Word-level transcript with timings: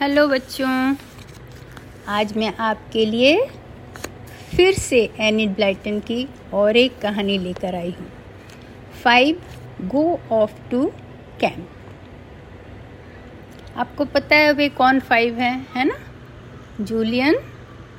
Hello 0.00 0.26
बच्चों, 0.28 0.96
आज 2.08 2.32
मैं 2.36 2.52
आपके 2.56 3.04
लिए 3.06 3.34
फिर 4.56 4.74
से 4.74 5.00
एनिड 5.20 5.54
ब्लाइटन 5.54 5.98
की 6.00 6.28
और 6.52 6.76
एक 6.76 6.98
कहानी 6.98 7.36
लेकर 7.38 7.74
आई 7.74 7.90
हूँ। 7.90 8.06
Five 9.04 9.42
go 9.82 10.04
off 10.32 10.54
to 10.70 10.86
camp 11.40 11.68
आपको 13.76 14.04
पता 14.04 14.36
है 14.36 14.48
अभी 14.48 14.68
कौन 14.68 15.00
फाइव 15.00 15.38
है 15.38 15.54
है 15.76 15.84
ना? 15.84 15.98
जूलियन 16.80 17.40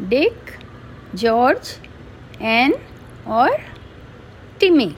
डिक 0.02 0.58
जॉर्ज 1.16 1.78
एन 2.42 2.74
और 3.28 3.58
टिमी 4.60 4.96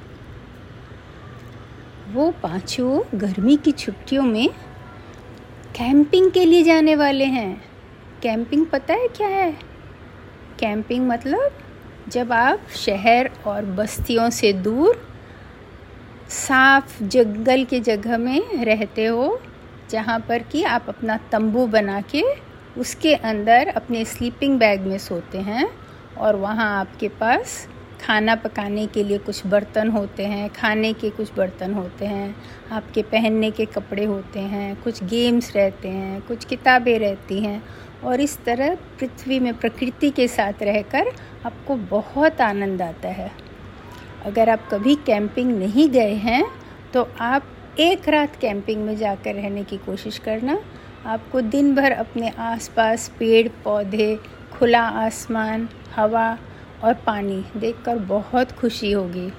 वो 2.07 2.31
पाँचों 2.43 3.01
गर्मी 3.15 3.57
की 3.57 3.71
छुट्टियों 3.71 4.23
में 4.23 4.47
कैंपिंग 5.75 6.31
के 6.31 6.45
लिए 6.45 6.63
जाने 6.63 6.95
वाले 6.95 7.25
हैं। 7.25 7.63
कैंपिंग 8.23 8.65
पता 8.65 8.93
है 8.93 9.07
क्या 9.07 9.27
है? 9.27 9.51
कैंपिंग 10.59 11.07
मतलब 11.07 11.51
जब 12.09 12.33
आप 12.33 12.59
शहर 12.75 13.31
और 13.47 13.65
बस्तियों 13.65 14.29
से 14.29 14.53
दूर, 14.53 15.07
साफ़ 16.29 17.03
जंगल 17.03 17.65
के 17.65 17.79
जगह 17.79 18.17
में 18.17 18.65
रहते 18.65 19.05
हो, 19.05 19.41
जहाँ 19.89 20.19
पर 20.19 20.39
कि 20.39 20.63
आप 20.63 20.85
अपना 20.89 21.17
तंबू 21.17 21.67
बना 21.67 22.01
के 22.01 22.23
उसके 22.77 23.13
अंदर 23.13 23.67
अपने 23.67 24.05
स्लीपिंग 24.05 24.59
बैग 24.59 24.81
में 24.81 24.97
सोते 24.97 25.37
हैं 25.37 25.69
और 26.17 26.35
वहाँ 26.35 26.79
आपके 26.79 27.07
पास 27.07 27.67
खाना 28.03 28.35
पकाने 28.35 28.85
के 28.87 29.03
लिए 29.03 29.17
कुछ 29.17 29.45
बर्तन 29.47 29.89
होते 29.89 30.25
हैं, 30.25 30.49
खाने 30.49 30.91
के 30.93 31.09
कुछ 31.09 31.31
बर्तन 31.37 31.73
होते 31.73 32.05
हैं, 32.05 32.35
आपके 32.71 33.01
पहनने 33.01 33.51
के 33.51 33.65
कपड़े 33.65 34.05
होते 34.05 34.39
हैं, 34.39 34.75
कुछ 34.83 35.03
गेम्स 35.03 35.55
रहते 35.55 35.89
हैं, 35.89 36.21
कुछ 36.21 36.45
किताबें 36.45 36.97
रहती 36.99 37.39
हैं 37.39 37.63
और 38.03 38.21
इस 38.21 38.37
तरह 38.45 38.75
पृथ्वी 38.99 39.39
में 39.39 39.53
प्रकृति 39.53 40.09
के 40.09 40.27
साथ 40.27 40.63
रहकर 40.63 41.11
आपको 41.45 41.75
बहुत 41.75 42.41
आनंद 42.41 42.81
आता 42.81 43.09
है। 43.09 43.31
अगर 44.25 44.49
आप 44.49 44.67
कभी 44.71 44.95
कैंपिंग 45.05 45.57
नहीं 45.59 45.89
गए 45.89 46.13
हैं 46.15 46.43
तो 46.93 47.07
आप 47.21 47.47
एक 47.79 48.07
रात 48.09 48.35
कैंपिंग 48.35 48.85
में 48.85 48.95
जाकर 48.97 49.35
रहने 49.35 49.63
की 49.63 49.77
कोशिश 49.77 50.17
करना। 50.17 50.59
आपको 51.05 51.41
दिन 51.41 51.73
भर 51.75 51.91
अपने 51.91 52.29
आसपास 52.29 53.07
पेड़ 53.19 53.47
पौधे 53.63 54.17
खुला 54.53 54.81
आसमान, 54.81 55.67
हवा 55.95 56.37
और 56.83 56.93
पानी 57.05 57.43
देखकर 57.57 57.97
बहुत 57.97 58.51
खुशी 58.51 58.91
होगी। 58.91 59.31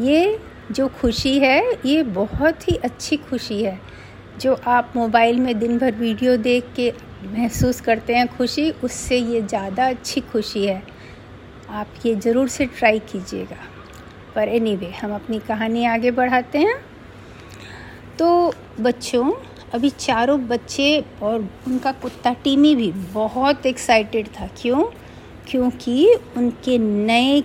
ये 0.00 0.38
जो 0.70 0.88
खुशी 0.90 1.38
है 1.38 1.60
ये 1.86 2.02
बहुत 2.02 2.68
ही 2.68 2.76
अच्छी 2.76 3.16
खुशी 3.16 3.62
है 3.62 3.78
जो 4.40 4.54
आप 4.66 4.92
मोबाइल 4.96 5.38
में 5.40 5.58
दिन 5.58 5.78
भर 5.78 5.94
वीडियो 5.94 6.36
देख 6.36 6.72
के 6.76 6.92
महसूस 7.26 7.80
करते 7.80 8.14
हैं 8.14 8.26
खुशी 8.36 8.70
उससे 8.84 9.18
ये 9.18 9.40
ज़्यादा 9.42 9.88
अच्छी 9.88 10.20
खुशी 10.22 10.66
है। 10.66 10.82
आप 11.70 11.94
ये 12.06 12.14
ज़रूर 12.14 12.48
से 12.48 12.66
ट्राई 12.68 12.98
कीजिएगा। 12.98 13.56
पर 14.34 14.48
एनी 14.48 14.70
anyway, 14.70 14.92
हम 14.94 15.14
अपनी 15.14 15.38
कहानी 15.38 15.84
आगे 15.84 16.10
बढ़ाते 16.10 16.58
हैं। 16.58 16.76
तो 18.18 18.54
बच्चों 18.80 19.32
अभी 19.74 19.90
चारों 19.90 20.40
बच्चे 20.48 21.04
और 21.22 21.48
उनका 21.66 21.92
कुत्ता 21.92 22.32
टीमी 22.44 22.74
भी 22.76 22.90
बहुत 23.14 23.66
एक्साइटेड 23.66 24.28
था। 24.30 24.46
क्यों? 24.56 24.84
क्योंकि 25.48 26.14
उनके 26.36 26.78
नए 26.78 27.40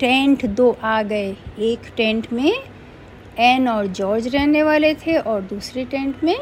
टेंट 0.00 0.44
दो 0.46 0.70
आ 0.84 1.02
गए। 1.02 1.30
एक 1.60 1.92
टेंट 1.96 2.32
में 2.32 2.52
एन 3.40 3.68
और 3.68 3.86
जॉर्ज 3.86 4.26
रहने 4.28 4.62
वाले 4.62 4.94
थे 4.96 5.16
और 5.16 5.40
दूसरे 5.44 5.84
टेंट 5.84 6.24
में 6.24 6.36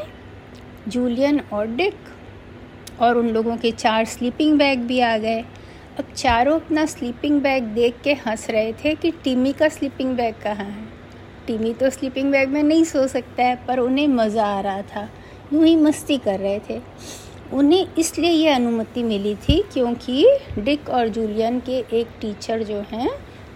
जूलियन 0.88 1.40
और 1.52 1.66
डिक 1.66 1.94
और 3.00 3.18
उन 3.18 3.28
लोगों 3.28 3.56
के 3.56 3.70
चार 3.70 4.04
स्लीपिंग 4.04 4.58
बैग 4.58 4.80
भी 4.80 5.00
आ 5.00 5.16
गए। 5.18 5.44
अब 5.98 6.12
चारों 6.16 6.58
अपना 6.60 6.84
स्लीपिंग 6.86 7.40
बैग 7.40 7.64
देख 7.64 8.00
के 8.04 8.12
हंस 8.26 8.46
रहे 8.50 8.72
थे 8.72 8.94
कि 8.94 9.10
टीमी 9.24 9.52
का 9.52 9.68
स्लीपिंग 9.68 10.16
बैग 10.16 10.34
कहाँ 10.34 10.66
है। 10.66 10.84
टीमी 11.46 11.72
तो 11.74 11.90
स्लीपिंग 11.90 12.30
बैग 12.32 12.48
में 12.48 12.62
नहीं 12.62 12.84
सो 12.84 13.06
सकता 13.06 13.42
है, 13.42 13.56
पर 13.66 13.78
उन्हें 13.78 14.08
मज़ा 14.08 14.46
आ 14.46 14.60
रहा 14.60 14.82
था। 14.84 15.08
यूँ 15.52 15.64
ही 15.64 15.76
मस्ती 15.76 16.18
कर 16.18 16.40
रहे 16.40 16.58
थे। 16.70 16.80
उन्हें 17.52 17.86
इसलिए 17.98 18.30
ये 18.30 18.48
अनुमति 18.48 19.02
मिली 19.02 19.34
थी 19.34 19.64
क्योंकि 19.72 20.38
डिक 20.58 20.88
और 20.88 21.08
जूलियन 21.08 21.60
के 21.60 21.78
एक 21.92 22.06
टीचर 22.20 22.62
जो 22.62 22.80
हैं, 22.92 23.10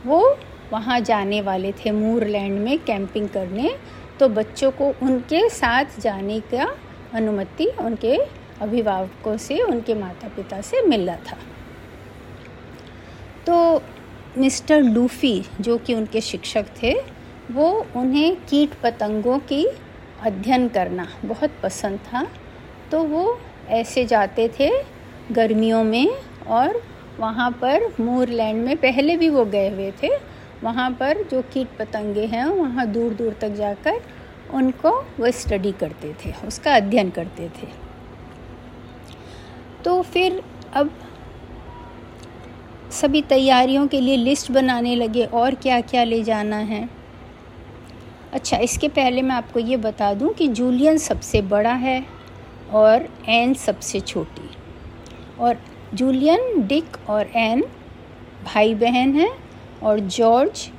वो 0.07 0.39
वहाँ 0.73 1.01
जाने 1.01 1.41
वाले 1.41 1.73
थे 1.73 1.91
मूरलैंड 1.91 2.61
में 2.61 2.79
कैंपिंग 2.79 3.29
करने। 3.29 3.77
तो 4.21 4.29
बच्चों 4.29 4.71
को 4.71 4.95
उनके 5.03 5.49
साथ 5.49 5.85
जाने 6.01 6.41
का 6.41 6.75
अनुमति 7.15 7.67
उनके 7.67 8.17
अभिभावकों 8.61 9.37
से, 9.37 9.63
उनके 9.63 9.95
माता 9.95 10.29
पिता 10.29 10.61
से 10.61 10.83
मिला 10.83 11.17
था। 11.17 11.37
तो 13.47 13.83
मिस्टर 14.39 14.83
लूफ़ी, 14.83 15.45
जो 15.61 15.79
कि 15.79 15.95
उनके 15.95 16.21
शिक्षक 16.21 16.67
थे, 16.83 16.95
वो 17.51 17.87
उन्हें 17.97 18.37
कीट 18.37 18.71
पतंगों 18.83 19.39
की 19.39 19.67
अध्ययन 20.23 20.69
करना 20.69 21.09
बहुत 21.25 21.51
पसंद 21.63 21.99
था। 21.99 22.27
तो 22.91 23.03
वो 23.05 23.41
ऐसे 23.71 24.05
जाते 24.05 24.49
थे 24.59 24.71
गर्मियों 25.33 25.83
में 25.85 26.09
और 26.49 26.81
वहाँ 27.19 27.51
पर 27.63 27.89
मूरलैंड 28.01 28.65
में 28.65 28.77
पहले 28.77 29.17
भी 29.17 29.29
वो 29.29 29.45
गए 29.47 29.69
हुए 29.71 29.91
थे। 30.03 30.09
वहाँ 30.63 30.91
पर 30.91 31.23
जो 31.23 31.43
कीट 31.43 31.69
पतंगे 31.79 32.25
हैं, 32.27 32.45
वहाँ 32.47 32.87
दूर 32.87 33.13
दूर 33.15 33.37
तक 33.41 33.49
जाकर 33.49 34.01
उनको 34.55 34.91
वो 35.21 35.31
स्टडी 35.31 35.73
करते 35.73 36.13
थे, 36.25 36.33
उसका 36.47 36.75
अध्ययन 36.75 37.11
करते 37.11 37.49
थे। 37.49 37.69
तो 39.85 40.01
फिर 40.03 40.43
अब 40.75 40.91
सभी 42.93 43.23
तैयारियों 43.23 43.87
के 43.87 44.01
लिए 44.01 44.17
लिस्ट 44.17 44.51
बनाने 44.53 44.95
लगे, 44.97 45.25
और 45.25 45.55
क्या 45.55 45.81
क्या 45.81 46.05
ले 46.05 46.23
जाना 46.23 46.57
है? 46.57 46.89
अच्छा 48.33 48.57
इसके 48.59 48.89
पहले 48.89 49.23
मैं 49.23 49.35
आपको 49.35 49.61
ये 49.61 49.77
बता 49.77 50.13
दूँ 50.15 50.33
कि 50.33 50.49
जूलियन 50.49 50.99
सबसे 50.99 51.43
बड़ा 51.43 51.73
है। 51.75 52.05
और 52.73 53.09
एन 53.29 53.55
सबसे 53.55 54.01
छोटी। 54.01 54.51
और 55.41 55.59
जूलियन 55.95 56.67
डिक 56.67 56.97
और 57.09 57.31
एन 57.37 57.65
भाई 58.45 58.75
बहन 58.75 59.15
हैं 59.15 59.31
और 59.83 60.01
जॉर्ज 60.01 60.71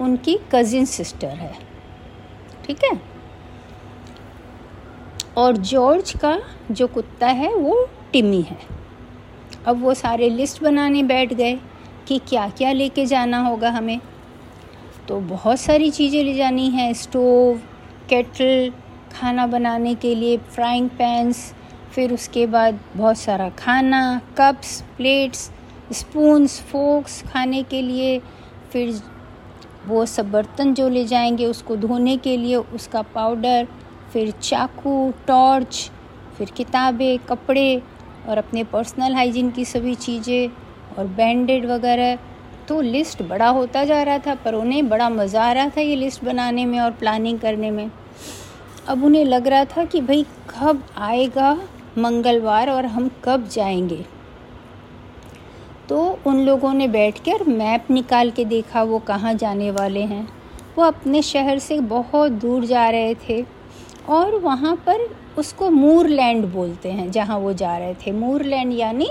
उनकी 0.00 0.38
कज़िन 0.52 0.84
सिस्टर 0.84 1.28
है। 1.28 1.52
ठीक 2.66 2.84
है? 2.84 3.00
और 5.36 5.56
जॉर्ज 5.56 6.12
का 6.12 6.38
जो 6.70 6.86
कुत्ता 6.86 7.26
है, 7.26 7.54
वो 7.54 7.88
टिमी 8.12 8.42
है। 8.42 8.58
अब 9.66 9.82
वो 9.82 9.94
सारे 9.94 10.28
लिस्ट 10.28 10.62
बनाने 10.62 11.02
बैठ 11.02 11.32
गए 11.32 11.58
कि 12.08 12.18
क्या 12.28 12.48
क्या 12.48 12.72
लेके 12.72 13.06
जाना 13.06 13.38
होगा 13.38 13.70
हमें। 13.70 14.00
तो 15.08 15.20
बहुत 15.20 15.60
सारी 15.60 15.90
चीज़ें 15.90 16.22
ले 16.24 16.34
जानी 16.34 16.68
हैं 16.70 16.92
स्टोव 16.94 17.58
केटल 18.08 18.72
खाना 19.16 19.46
बनाने 19.46 19.94
के 19.94 20.14
लिए 20.14 20.36
फ्राइंग 20.38 20.88
पैंस 20.90 21.52
फिर 21.92 22.12
उसके 22.12 22.46
बाद 22.46 22.78
बहुत 22.96 23.18
सारा 23.18 23.48
खाना 23.58 24.20
कप्स 24.38 24.80
प्लेट्स 24.96 25.50
स्पून्स 25.92 26.60
फोक्स 26.62 27.22
खाने 27.22 27.62
के 27.62 27.82
लिए, 27.82 28.18
फिर 28.72 29.00
वो 29.86 30.04
सब 30.06 30.30
बर्तन 30.30 30.72
जो 30.74 30.88
ले 30.88 31.04
जाएँगे 31.04 31.46
उसको 31.46 31.76
धोने 31.76 32.16
के 32.16 32.36
लिए 32.36 32.56
उसका 32.56 33.02
पाउडर 33.14 33.66
फिर 34.12 34.30
चाकू 34.32 35.12
टॉर्च 35.26 35.90
फिर 36.38 36.50
किताबें, 36.50 37.18
कपड़े 37.18 37.82
और 38.28 38.38
अपने 38.38 38.64
पर्सनल 38.64 39.14
हाइजीन 39.14 39.50
की 39.50 39.64
सभी 39.64 39.94
चीज़ें 39.96 40.48
और 40.98 41.06
बैंडेड 41.06 41.66
वगैरह। 41.66 42.18
तो 42.68 42.80
लिस्ट 42.80 43.22
बड़ा 43.22 43.48
होता 43.48 43.84
जा 43.84 44.02
रहा 44.02 44.18
था 44.18 44.34
पर 44.34 44.54
उन्हें 44.54 44.88
बड़ा 44.88 45.08
मज़ा 45.10 45.44
आ 45.44 45.52
रहा 45.52 45.68
था 45.68 45.80
ये 45.80 45.96
लिस्ट 45.96 46.24
बनाने 46.24 46.64
में 46.66 46.78
और 46.80 46.90
प्लानिंग 46.92 47.38
करने 47.40 47.70
में। 47.70 47.90
अब 48.88 49.04
उन्हें 49.04 49.24
लग 49.24 49.46
रहा 49.46 49.64
था 49.64 49.84
कि 49.84 50.00
भाई 50.00 50.22
कब 50.50 50.82
आएगा 50.96 51.60
मंगलवार 51.98 52.70
और 52.70 52.86
हम 52.86 53.10
कब 53.24 53.48
जाएँगे। 53.48 54.04
तो 55.88 56.18
उन 56.26 56.40
लोगों 56.40 56.72
ने 56.74 56.88
बैठ 56.88 57.18
कर 57.18 57.44
मैप 57.44 57.90
निकाल 57.90 58.30
के 58.30 58.44
देखा 58.44 58.82
वो 58.82 58.98
कहाँ 58.98 59.34
जाने 59.34 59.70
वाले 59.70 60.00
हैं। 60.00 60.28
वो 60.78 60.84
अपने 60.84 61.22
शहर 61.22 61.58
से 61.58 61.80
बहुत 61.80 62.32
दूर 62.32 62.64
जा 62.64 62.88
रहे 62.90 63.14
थे 63.14 63.44
और 64.08 64.34
वहाँ 64.34 64.76
पर 64.76 65.08
उसको 65.38 65.70
मूर 65.70 66.08
लैंड 66.08 66.44
बोलते 66.44 66.90
हैं, 66.90 67.10
जहाँ 67.10 67.38
वो 67.38 67.52
जा 67.52 67.76
रहे 67.78 67.94
थे। 67.94 68.12
मूर 68.12 68.42
लैंड 68.42 68.72
यानी 68.72 69.08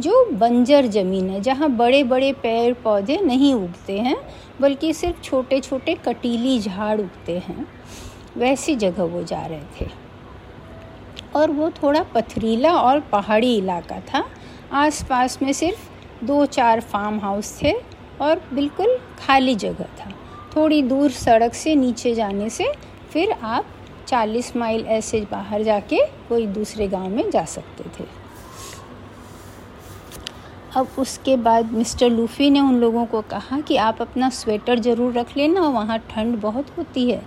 जो 0.00 0.24
बंजर 0.32 0.86
ज़मीन 0.86 1.30
है, 1.30 1.40
जहाँ 1.40 1.70
बड़े 1.70 2.02
बड़े 2.04 2.32
पेड़ 2.32 2.74
पौधे 2.74 3.16
नहीं 3.16 3.54
उगते 3.54 3.98
हैं, 3.98 4.16
बल्कि 4.60 4.92
सिर्फ़ 4.92 5.20
छोटे 5.20 5.60
छोटे 5.60 5.94
कटीली 5.94 6.58
झाड़ 6.60 7.00
उगते 7.00 7.38
हैं। 7.38 7.75
वैसी 8.36 8.74
जगह 8.76 9.04
वो 9.04 9.22
जा 9.22 9.44
रहे 9.46 9.62
थे। 9.80 9.90
और 11.36 11.50
वो 11.50 11.70
थोड़ा 11.72 12.02
पथरीला 12.14 12.72
और 12.72 13.00
पहाड़ी 13.12 13.56
इलाका 13.56 14.00
था। 14.00 14.24
आसपास 14.72 15.38
में 15.42 15.52
सिर्फ़ 15.52 16.24
दो 16.24 16.44
चार 16.46 16.80
फार्म 16.82 17.18
हाउस 17.20 17.58
थे 17.62 17.72
और 18.20 18.40
बिल्कुल 18.52 18.96
खाली 19.18 19.54
जगह 19.54 19.84
था। 19.98 20.10
थोड़ी 20.56 20.82
दूर 20.82 21.10
सड़क 21.10 21.54
से 21.54 21.74
नीचे 21.74 22.14
जाने 22.14 22.50
से 22.50 22.72
फिर 23.12 23.32
आप 23.32 23.66
चालीस 24.08 24.56
माइल 24.56 24.84
ऐसे 24.86 25.20
बाहर 25.30 25.62
जाके 25.62 25.98
कोई 26.28 26.46
दूसरे 26.46 26.88
गाँव 26.88 27.08
में 27.08 27.30
जा 27.30 27.44
सकते 27.44 27.84
थे। 27.98 28.08
अब 30.76 30.88
उसके 30.98 31.36
बाद 31.36 31.72
मिस्टर 31.72 32.10
लूफ़ी 32.10 32.50
ने 32.50 32.60
उन 32.60 32.74
लोगों 32.74 33.04
को 33.06 33.20
कहा 33.22 33.60
कि 33.60 33.76
आप 33.76 34.02
अपना 34.02 34.28
स्वेटर 34.30 34.78
ज़रूर 34.78 35.12
रख 35.12 35.36
लेना, 35.36 35.60
वहाँ 35.60 35.98
ठंड 36.10 36.40
बहुत 36.40 36.76
होती 36.78 37.10
है। 37.10 37.22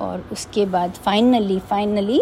और 0.00 0.24
उसके 0.32 0.66
बाद 0.66 0.94
फाइनली 0.94 1.58
फाइनली 1.60 2.20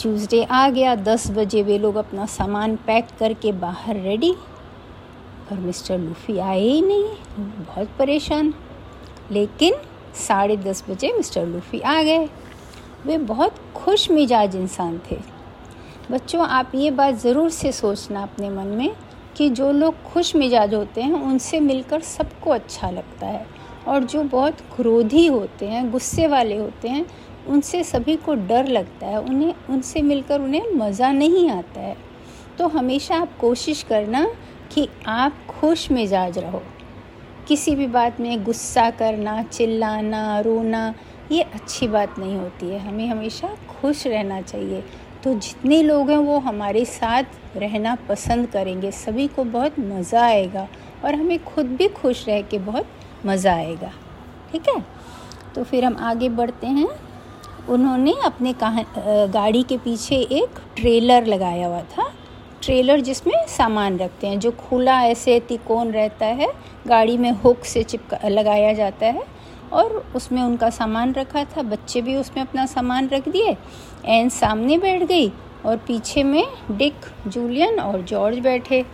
ट्यूसडे 0.00 0.42
आ 0.44 0.68
गया, 0.70 0.94
दस 0.94 1.30
बजे 1.30 1.62
वे 1.62 1.78
लोग 1.78 1.96
अपना 1.96 2.26
सामान 2.26 2.76
पैक 2.76 3.08
करके 3.18 3.52
बाहर 3.52 3.96
रेडी 3.96 4.32
और 5.52 5.58
मिस्टर 5.58 5.98
लूफ़ी 5.98 6.38
आए 6.38 6.60
ही 6.60 6.80
नहीं, 6.82 7.04
बहुत 7.38 7.88
परेशान। 7.98 8.54
लेकिन 9.30 9.74
साढ़े 10.16 10.56
दस 10.56 10.84
बजे 10.90 11.12
मिस्टर 11.12 11.46
लूफ़ी 11.46 11.80
आ 11.80 12.02
गए। 12.02 12.28
वे 13.06 13.18
बहुत 13.18 13.54
खुश 13.76 14.10
मिजाज 14.10 14.56
इंसान 14.56 15.00
थे। 15.10 15.18
बच्चों, 16.10 16.46
आप 16.46 16.72
ये 16.74 16.90
बात 16.90 17.14
ज़रूर 17.14 17.50
से 17.50 17.72
सोचना 17.72 18.22
अपने 18.22 18.50
मन 18.50 18.66
में 18.66 18.94
कि 19.36 19.48
जो 19.50 19.70
लोग 19.72 20.02
खुश 20.02 20.34
मिजाज 20.36 20.74
होते 20.74 21.00
हैं, 21.00 21.22
उनसे 21.22 21.60
मिलकर 21.60 22.00
सबको 22.00 22.50
अच्छा 22.50 22.90
लगता 22.90 23.26
है। 23.26 23.46
और 23.86 24.04
जो 24.04 24.22
बहुत 24.22 24.60
क्रोधी 24.60 25.26
होते 25.26 25.66
हैं, 25.66 25.90
गुस्से 25.90 26.26
वाले 26.26 26.56
होते 26.56 26.88
हैं, 26.88 27.06
उनसे 27.46 27.84
सभी 27.84 28.16
को 28.16 28.34
डर 28.34 28.66
लगता 28.66 29.06
है, 29.06 29.20
उन्हें, 29.20 29.54
उनसे 29.70 30.02
मिलकर 30.02 30.40
उन्हें 30.40 30.72
मज़ा 30.72 31.12
नहीं 31.12 31.50
आता 31.50 31.80
है। 31.80 31.96
तो 32.58 32.68
हमेशा 32.68 33.16
आप 33.16 33.38
कोशिश 33.38 33.82
करना 33.82 34.30
कि 34.72 34.88
आप 35.06 35.34
खुश 35.48 35.90
मिजाज 35.90 36.38
रहो। 36.38 36.62
किसी 37.48 37.74
भी 37.74 37.86
बात 37.86 38.20
में 38.20 38.44
गुस्सा 38.44 38.90
करना, 38.90 39.42
चिल्लाना, 39.42 40.40
रोना, 40.40 40.94
ये 41.32 41.42
अच्छी 41.42 41.88
बात 41.88 42.18
नहीं 42.18 42.36
होती 42.36 42.66
है। 42.66 42.78
हमें 42.78 43.06
हमेशा 43.08 43.48
खुश 43.48 44.06
रहना 44.06 44.40
चाहिए। 44.40 44.84
तो 45.24 45.34
जितने 45.34 45.82
लोग 45.82 46.10
हैं 46.10 46.16
वो 46.16 46.38
हमारे 46.38 46.84
साथ 46.84 47.24
रहना 47.56 47.94
पसंद 47.94 48.46
करेंगे। 48.46 48.90
सभी 48.90 49.26
को 49.28 49.44
बहुत 49.44 49.78
मज़ा 49.78 50.22
आएगा 50.22 50.68
और 51.04 51.14
हमें 51.14 51.44
खुद 51.44 51.66
भी 51.66 51.88
खुश 51.88 52.28
रह 52.28 52.42
के 52.42 52.58
बहुत 52.58 52.86
मज़ा 53.26 53.54
आएगा। 53.54 53.90
ठीक 54.52 54.68
है? 54.68 54.82
तो 55.54 55.62
फिर 55.64 55.84
हम 55.84 55.96
आगे 56.00 56.28
बढ़ते 56.30 56.66
हैं। 56.68 56.88
उन्होंने 57.68 58.14
अपने 58.24 58.54
गाड़ी 58.58 59.62
के 59.62 59.76
पीछे 59.78 60.16
एक 60.16 60.60
ट्रेलर 60.76 61.26
लगाया 61.26 61.66
हुआ 61.66 61.80
था। 61.90 62.10
ट्रेलर 62.62 63.00
जिसमें 63.00 63.34
सामान 63.48 63.98
रखते 63.98 64.26
हैं। 64.26 64.38
जो 64.40 64.50
खुला 64.60 65.00
ऐसे 65.02 65.38
तिकोन 65.40 65.90
रहता 65.92 66.26
है, 66.26 66.52
गाड़ी 66.86 67.16
में 67.18 67.30
हुक 67.34 67.64
से 67.64 67.82
चिपका, 67.82 68.28
लगाया 68.28 68.72
जाता 68.72 69.06
है 69.06 69.22
और 69.72 69.96
उसमें 70.16 70.42
उनका 70.42 70.70
सामान 70.70 71.12
रखा 71.12 71.44
था। 71.46 71.62
बच्चे 71.64 72.02
भी 72.02 72.16
उसमें 72.16 72.42
अपना 72.42 72.66
सामान 72.66 73.08
रख 73.08 73.28
दिए। 73.28 73.56
एन 74.06 74.28
सामने 74.30 74.78
बैठ 74.78 75.02
गई 75.02 75.28
और 75.66 75.76
पीछे 75.78 76.22
में 76.22 76.44
डिक, 76.70 76.94
जूलियन 77.26 77.80
और 77.80 78.02
जॉर्ज 78.02 78.38
बैठे 78.38 78.84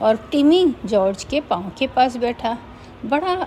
और 0.00 0.16
टिमी 0.30 0.66
जॉर्ज 0.84 1.24
के 1.24 1.40
पाँव 1.40 1.70
के 1.78 1.86
पास 1.86 2.16
बैठा। 2.16 2.56
बड़ा 3.04 3.46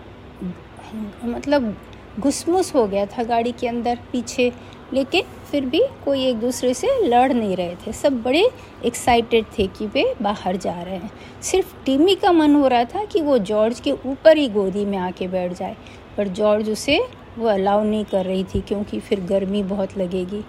मतलब 1.24 1.78
घुसमुस 2.20 2.76
हो 2.76 2.88
गया 2.88 3.06
था 3.06 3.24
गाड़ी 3.24 3.52
के 3.52 3.68
अंदर, 3.68 4.00
पीछे। 4.12 4.54
लेकिन 4.94 5.24
फिर 5.52 5.66
भी 5.66 5.82
कोई 6.06 6.26
एक 6.26 6.40
दूसरे 6.40 6.74
से 6.74 7.08
लड़ 7.08 7.34
नहीं 7.34 7.56
रहे 7.56 7.76
थे। 7.76 7.92
सब 7.92 8.22
बड़े 8.24 8.50
एक्साइटेड 8.86 9.46
थे 9.60 9.68
कि 9.68 9.88
वे 9.88 10.16
बाहर 10.22 10.56
जा 10.56 10.82
रहे 10.82 10.96
हैं। 10.96 11.12
सिर्फ़ 11.42 11.86
टीमी 11.86 12.16
का 12.16 12.32
मन 12.32 12.56
हो 12.56 12.68
रहा 12.68 12.84
था 12.84 13.06
कि 13.06 13.22
वो 13.22 13.38
जॉर्ज 13.38 13.80
के 13.80 13.92
ऊपर 13.92 14.38
ही 14.38 14.48
गोदी 14.48 14.86
में 14.86 14.98
आके 14.98 15.28
बैठ 15.28 15.54
जाए। 15.54 15.78
पर 16.18 16.28
जॉर्ज 16.28 16.70
उसे 16.70 17.08
वो 17.38 17.48
अलाउ 17.48 17.84
नहीं 17.84 18.06
कर 18.06 18.26
रही 18.26 18.44
थी 18.44 18.62
क्योंकि 18.62 19.00
फिर 19.00 19.22
गर्मी 19.22 19.64
बहुत 19.64 19.98
लगेगी 19.98 20.46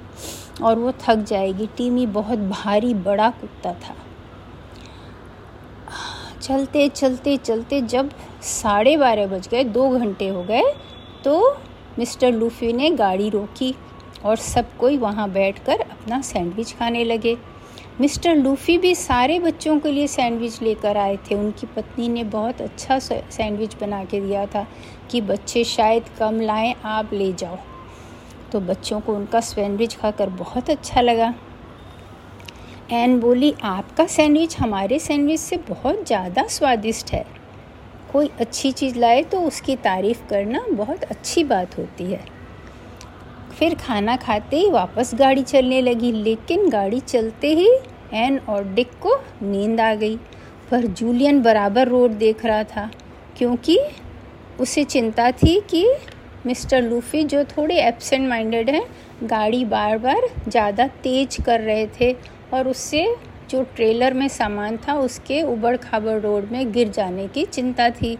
और 0.62 0.78
वो 0.78 0.92
थक 0.92 1.16
जाएगी। 1.16 1.66
टीमी 1.66 2.06
बहुत 2.06 2.38
भारी, 2.38 2.94
बड़ा 2.94 3.30
कुत्ता 3.30 3.72
था। 3.72 3.96
चलते 6.42 6.88
चलते 6.88 7.36
चलते 7.36 7.80
जब 7.82 8.10
साढ़े 8.42 8.96
बारह 8.96 9.26
बज 9.26 9.48
गए, 9.48 9.64
दो 9.64 9.88
घंटे 9.90 10.28
हो 10.28 10.42
गए 10.42 10.62
तो 11.24 11.56
मिस्टर 11.98 12.32
लूफी 12.32 12.72
ने 12.72 12.90
गाड़ी 12.90 13.28
रोकी 13.30 13.74
और 14.24 14.36
सब 14.36 14.76
कोई 14.76 14.96
वहाँ 14.96 15.30
बैठकर 15.30 15.80
अपना 15.80 16.20
सैंडविच 16.22 16.72
खाने 16.72 17.04
लगे। 17.04 17.36
मिस्टर 18.00 18.34
लूफ़ी 18.36 18.76
भी 18.78 18.94
सारे 18.94 19.38
बच्चों 19.40 19.78
के 19.80 19.92
लिए 19.92 20.06
सैंडविच 20.06 20.60
लेकर 20.62 20.96
आए 20.96 21.16
थे। 21.30 21.34
उनकी 21.34 21.66
पत्नी 21.66 22.08
ने 22.08 22.24
बहुत 22.26 22.60
अच्छा 22.60 22.98
सैंडविच 22.98 23.76
बना 23.80 24.04
के 24.04 24.20
दिया 24.20 24.44
था 24.46 24.66
कि 25.10 25.20
बच्चे 25.20 25.64
शायद 25.64 26.08
कम 26.18 26.40
लाएँ, 26.40 26.74
आप 26.84 27.12
ले 27.12 27.32
जाओ। 27.32 27.58
तो 28.52 28.60
बच्चों 28.60 29.00
को 29.00 29.14
उनका 29.14 29.40
सैंडविच 29.40 29.96
खाकर 29.96 30.30
बहुत 30.36 30.70
अच्छा 30.70 31.00
लगा। 31.00 31.34
एन 32.88 33.18
बोली, 33.20 33.52
आपका 33.62 34.04
सैंडविच 34.06 34.56
हमारे 34.58 34.98
सैंडविच 34.98 35.40
से 35.40 35.56
बहुत 35.58 36.06
ज़्यादा 36.06 36.46
स्वादिष्ट 36.48 37.10
है। 37.12 37.24
कोई 38.12 38.30
अच्छी 38.40 38.70
चीज़ 38.72 38.98
लाए 38.98 39.22
तो 39.22 39.40
उसकी 39.40 39.74
तारीफ़ 39.76 40.22
करना 40.28 40.64
बहुत 40.70 41.02
अच्छी 41.04 41.44
बात 41.44 41.76
होती 41.78 42.04
है। 42.04 42.20
फिर 43.58 43.74
खाना 43.76 44.14
खाते 44.16 44.56
ही 44.56 44.70
वापस 44.70 45.10
गाड़ी 45.14 45.42
चलने 45.42 45.80
लगी, 45.80 46.12
लेकिन 46.12 46.68
गाड़ी 46.68 47.00
चलते 47.00 47.52
ही 47.54 47.68
एन 48.14 48.38
और 48.48 48.64
डिक 48.64 48.98
को 49.00 49.14
नींद 49.42 49.80
आ 49.80 49.92
गई। 49.94 50.16
पर 50.70 50.86
जूलियन 50.86 51.42
बराबर 51.42 51.88
रोड 51.88 52.16
देख 52.18 52.44
रहा 52.44 52.62
था, 52.64 52.88
क्योंकि 53.38 53.78
उसे 54.60 54.84
चिंता 54.86 55.30
थी 55.32 55.60
कि 55.70 55.86
मिस्टर 56.46 56.82
लूफी 56.82 57.22
जो 57.24 57.44
थोड़े 57.46 57.78
एबसेंट 57.78 58.28
माइंडेड 58.28 58.70
हैं, 58.70 58.84
गाड़ी 59.24 59.64
बार 59.66 59.98
बार 59.98 60.28
ज़्यादा 60.48 60.86
तेज 61.02 61.36
कर 61.46 61.60
रहे 61.60 61.86
थे 62.00 62.12
और 62.54 62.68
उससे 62.68 63.06
जो 63.50 63.62
ट्रेलर 63.76 64.14
में 64.14 64.26
सामान 64.28 64.76
था, 64.78 64.94
उसके 64.94 65.42
उबड़ 65.42 65.76
खाबड़ 65.76 66.18
रोड 66.20 66.50
में 66.52 66.72
गिर 66.72 66.88
जाने 66.88 67.26
की 67.28 67.44
चिंता 67.46 67.88
थी। 67.90 68.16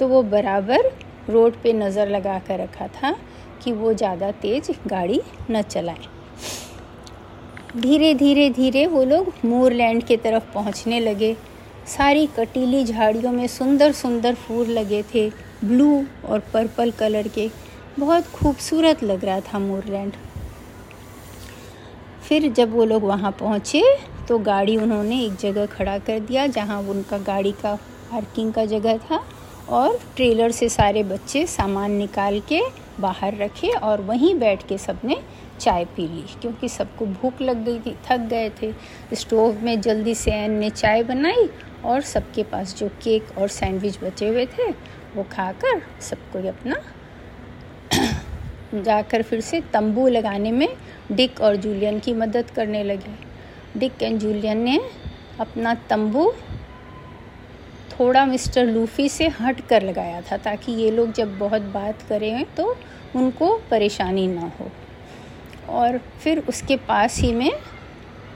तो 0.00 0.08
वो 0.08 0.22
बराबर 0.24 0.90
रोड 1.30 1.54
पे 1.62 1.72
नज़र 1.72 2.08
लगा 2.08 2.38
कर 2.38 2.60
रखा 2.60 2.86
था 2.94 3.14
कि 3.64 3.72
वो 3.72 3.92
ज़्यादा 3.94 4.30
तेज़ 4.32 4.70
गाड़ी 4.88 5.20
न 5.50 5.62
चलाएँ। 5.62 6.08
धीरे 7.76 8.14
धीरे 8.14 8.48
धीरे 8.50 8.86
वो 8.86 9.04
लोग 9.04 9.32
मोरलैंड 9.44 10.02
के 10.02 10.16
तरफ़ 10.16 10.52
पहुँचने 10.54 11.00
लगे। 11.00 11.36
सारी 11.86 12.26
कटीली 12.36 12.84
झाड़ियों 12.84 13.32
में 13.32 13.46
सुंदर 13.46 13.92
सुंदर 13.92 14.34
फूल 14.34 14.68
लगे 14.68 15.02
थे, 15.14 15.28
ब्लू 15.64 16.04
और 16.24 16.42
पर्पल 16.54 16.90
कलर 16.90 17.28
के। 17.28 17.50
बहुत 17.98 18.26
खूबसूरत 18.26 19.02
लग 19.02 19.24
रहा 19.24 19.40
था 19.42 19.58
मोरलैंड। 19.58 20.12
फिर 22.26 22.48
जब 22.52 22.72
वो 22.72 22.84
लोग 22.84 23.04
वहाँ 23.04 23.30
पहुँचे 23.40 23.82
तो 24.28 24.38
गाड़ी 24.38 24.76
उन्होंने 24.76 25.20
एक 25.24 25.34
जगह 25.36 25.66
खड़ा 25.66 25.98
कर 25.98 26.20
दिया, 26.20 26.46
जहाँ 26.46 26.80
उनका 26.82 27.18
गाड़ी 27.18 27.52
का 27.52 27.74
पार्किंग 28.10 28.52
का 28.52 28.64
जगह 28.64 28.96
था 29.00 29.24
और 29.68 29.98
ट्रेलर 30.16 30.50
से 30.50 30.68
सारे 30.68 31.02
बच्चे 31.02 31.46
सामान 31.46 31.92
निकाल 31.92 32.40
के 32.48 32.60
बाहर 33.00 33.36
रखे 33.36 33.68
और 33.70 34.00
वहीं 34.00 34.34
बैठ 34.38 34.66
के 34.68 34.78
सबने 34.78 35.16
चाय 35.60 35.84
पी 35.96 36.06
ली, 36.08 36.24
क्योंकि 36.40 36.68
सबको 36.68 37.06
भूख 37.06 37.40
लग 37.42 37.64
गई 37.64 37.78
थी, 37.80 37.94
थक 38.06 38.26
गए 38.30 38.50
थे। 38.62 38.72
स्टोव 39.14 39.62
में 39.64 39.80
जल्दी 39.80 40.14
से 40.14 40.30
एन 40.32 40.50
ने 40.50 40.70
चाय 40.70 41.02
बनाई 41.02 41.48
और 41.84 42.00
सबके 42.02 42.42
पास 42.42 42.74
जो 42.78 42.88
केक 43.02 43.38
और 43.38 43.48
सैंडविच 43.48 43.98
बचे 44.02 44.28
हुए 44.28 44.46
थे, 44.48 44.70
वो 45.16 45.22
खाकर 45.32 45.82
सबको 46.00 46.48
अपना 46.48 46.76
जाकर 48.82 49.22
फिर 49.22 49.40
से 49.40 49.60
तंबू 49.72 50.08
लगाने 50.08 50.52
में 50.52 50.68
डिक 51.12 51.40
और 51.40 51.56
जूलियन 51.56 51.98
की 52.00 52.12
मदद 52.14 52.50
करने 52.50 52.82
लगे। 52.84 53.14
डिक 53.78 54.02
एंड 54.02 54.18
जूलियन 54.20 54.58
ने 54.58 54.78
अपना 55.40 55.74
तंबू 55.90 56.30
थोड़ा 57.90 58.24
मिस्टर 58.26 58.66
लूफ़ी 58.66 59.08
से 59.08 59.28
हट 59.30 59.60
कर 59.68 59.82
लगाया 59.82 60.20
था 60.22 60.36
ताकि 60.36 60.72
ये 60.72 60.90
लोग 60.90 61.12
जब 61.12 61.38
बहुत 61.38 61.62
बात 61.74 62.02
करें 62.02 62.44
तो 62.54 62.76
उनको 63.16 63.54
परेशानी 63.70 64.26
ना 64.26 64.50
हो। 64.60 64.70
और 65.70 65.98
फिर 66.22 66.38
उसके 66.38 66.76
पास 66.88 67.18
ही 67.18 67.32
में 67.32 67.50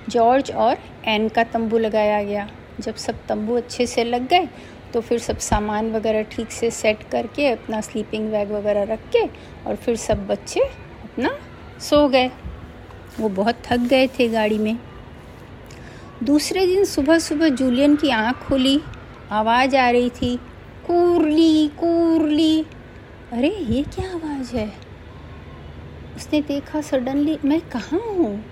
जॉर्ज 0.08 0.50
और 0.50 0.78
एन 1.08 1.28
का 1.28 1.44
तंबू 1.44 1.78
लगाया 1.78 2.22
गया। 2.22 2.48
जब 2.80 2.94
सब 2.96 3.26
तंबू 3.28 3.56
अच्छे 3.56 3.86
से 3.86 4.04
लग 4.04 4.28
गए 4.28 4.48
तो 4.92 5.00
फिर 5.00 5.18
सब 5.18 5.38
सामान 5.38 5.90
वगैरह 5.92 6.22
ठीक 6.30 6.50
से 6.50 6.70
सेट 6.70 7.02
करके, 7.10 7.50
अपना 7.50 7.80
स्लीपिंग 7.80 8.30
बैग 8.30 8.52
वगैरह 8.52 8.82
रख 8.84 9.00
के, 9.12 9.24
और 9.66 9.76
फिर 9.76 9.96
सब 9.96 10.26
बच्चे 10.26 10.60
अपना 10.60 11.30
सो 11.80 12.08
गए। 12.08 12.30
वो 13.18 13.28
बहुत 13.28 13.54
थक 13.64 13.78
गए 13.78 14.06
थे 14.06 14.28
गाड़ी 14.28 14.58
में। 14.58 14.78
दूसरे 16.22 16.66
दिन 16.66 16.84
सुबह 16.84 17.18
सुबह 17.18 17.48
जूलियन 17.48 17.96
की 17.96 18.10
आँख 18.10 18.36
खुली, 18.36 18.80
आवाज़ 19.30 19.76
आ 19.76 19.90
रही 19.90 20.10
थी, 20.10 20.36
कूरली 20.86 21.68
कूरली। 21.68 22.66
अरे, 23.32 23.48
ये 23.48 23.82
क्या 23.82 24.10
आवाज़ 24.10 24.56
है? 24.56 24.72
उसने 26.16 26.40
देखा 26.40 26.80
सडनली, 26.80 27.38
मैं 27.44 27.60
कहाँ 27.60 28.00
हूँ? 28.00 28.44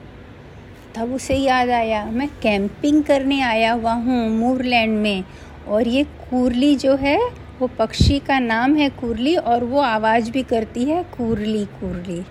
तब 0.94 1.14
उसे 1.14 1.36
याद 1.36 1.68
आया, 1.68 2.04
मैं 2.04 2.28
कैंपिंग 2.42 3.04
करने 3.04 3.40
आया 3.40 3.72
हुआ 3.72 3.92
हूँ 3.92 4.30
मूरलैंड 4.30 4.98
में। 4.98 5.24
और 5.68 5.88
ये 5.88 6.04
कूरली 6.04 6.76
जो 6.76 6.96
है, 6.96 7.30
वो 7.60 7.66
पक्षी 7.66 8.18
का 8.18 8.38
नाम 8.38 8.76
है 8.76 8.90
कुरली 8.90 9.36
और 9.36 9.64
वो 9.64 9.80
आवाज़ 9.80 10.30
भी 10.30 10.42
करती 10.42 10.84
है 10.84 11.02
कुरली 11.02 11.64
कुरली। 11.64 12.22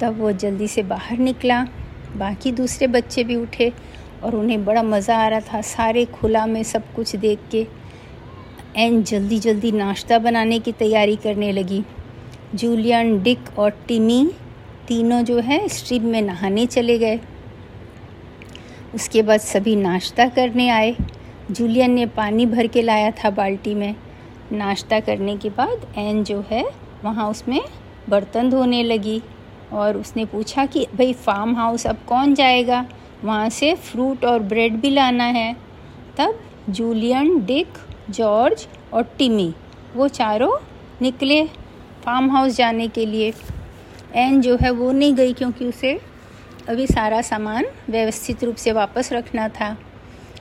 तब 0.00 0.20
वो 0.20 0.32
जल्दी 0.32 0.68
से 0.68 0.82
बाहर 0.82 1.18
निकला। 1.18 1.62
बाकी 2.16 2.52
दूसरे 2.52 2.86
बच्चे 2.86 3.24
भी 3.24 3.36
उठे 3.36 3.72
और 4.24 4.34
उन्हें 4.34 4.64
बड़ा 4.64 4.82
मज़ा 4.82 5.16
आ 5.16 5.28
रहा 5.28 5.40
था। 5.40 5.60
सारे 5.60 6.04
खुला 6.04 6.46
में 6.46 6.62
सब 6.62 6.92
कुछ 6.94 7.14
देख 7.16 7.38
के 7.50 7.66
एन 8.76 9.02
जल्दी 9.02 9.38
जल्दी 9.38 9.72
नाश्ता 9.72 10.18
बनाने 10.18 10.58
की 10.58 10.72
तैयारी 10.72 11.16
करने 11.16 11.52
लगी। 11.52 11.82
जूलियन, 12.54 13.22
डिक 13.22 13.58
और 13.58 13.70
टिमी 13.88 14.30
तीनों 14.88 15.22
जो 15.22 15.38
है 15.38 15.66
स्ट्रीम 15.68 16.06
में 16.06 16.20
नहाने 16.22 16.66
चले 16.66 16.98
गए। 16.98 17.20
उसके 18.94 19.22
बाद 19.22 19.40
सभी 19.40 19.74
नाश्ता 19.76 20.28
करने 20.28 20.68
आए। 20.68 20.96
जूलियन 21.50 21.90
ने 21.90 22.06
पानी 22.06 22.46
भर 22.46 22.66
के 22.66 22.82
लाया 22.82 23.10
था 23.10 23.30
बाल्टी 23.30 23.74
में। 23.74 23.94
नाश्ता 24.52 25.00
करने 25.00 25.36
के 25.36 25.50
बाद 25.50 25.86
एन 25.98 26.24
जो 26.24 26.44
है, 26.50 26.64
वहाँ 27.04 27.28
उसमें 27.30 27.60
बर्तन 28.08 28.50
धोने 28.50 28.82
लगी। 28.82 29.20
और 29.72 29.96
उसने 29.96 30.24
पूछा 30.24 30.66
कि, 30.66 30.86
भाई 30.94 31.12
फार्म 31.12 31.56
हाउस 31.56 31.86
अब 31.86 31.96
कौन 32.08 32.34
जाएगा? 32.34 32.86
वहाँ 33.24 33.48
से 33.48 33.74
फ्रूट 33.74 34.24
और 34.24 34.38
ब्रेड 34.38 34.74
भी 34.74 34.90
लाना 34.90 35.24
है। 35.24 35.56
तब 36.16 36.40
जूलियन 36.70 37.44
डिक 37.44 37.68
जॉर्ज 38.10 38.68
और 38.92 39.02
टिमी 39.02 39.54
वो 39.96 40.08
चारों 40.08 40.58
निकले 41.02 41.44
फार्म 42.04 42.30
हाउस 42.30 42.56
जाने 42.56 42.88
के 42.88 43.06
लिए। 43.06 43.32
एन 44.14 44.40
जो 44.40 44.58
है 44.60 44.70
वो 44.70 44.92
नहीं 44.92 45.14
गई 45.14 45.32
क्योंकि 45.32 45.64
उसे 45.64 46.00
अभी 46.68 46.86
सारा 46.86 47.22
सामान 47.22 47.64
व्यवस्थित 47.90 48.44
रूप 48.44 48.56
से 48.56 48.72
वापस 48.72 49.12
रखना 49.12 49.48
था। 49.48 49.76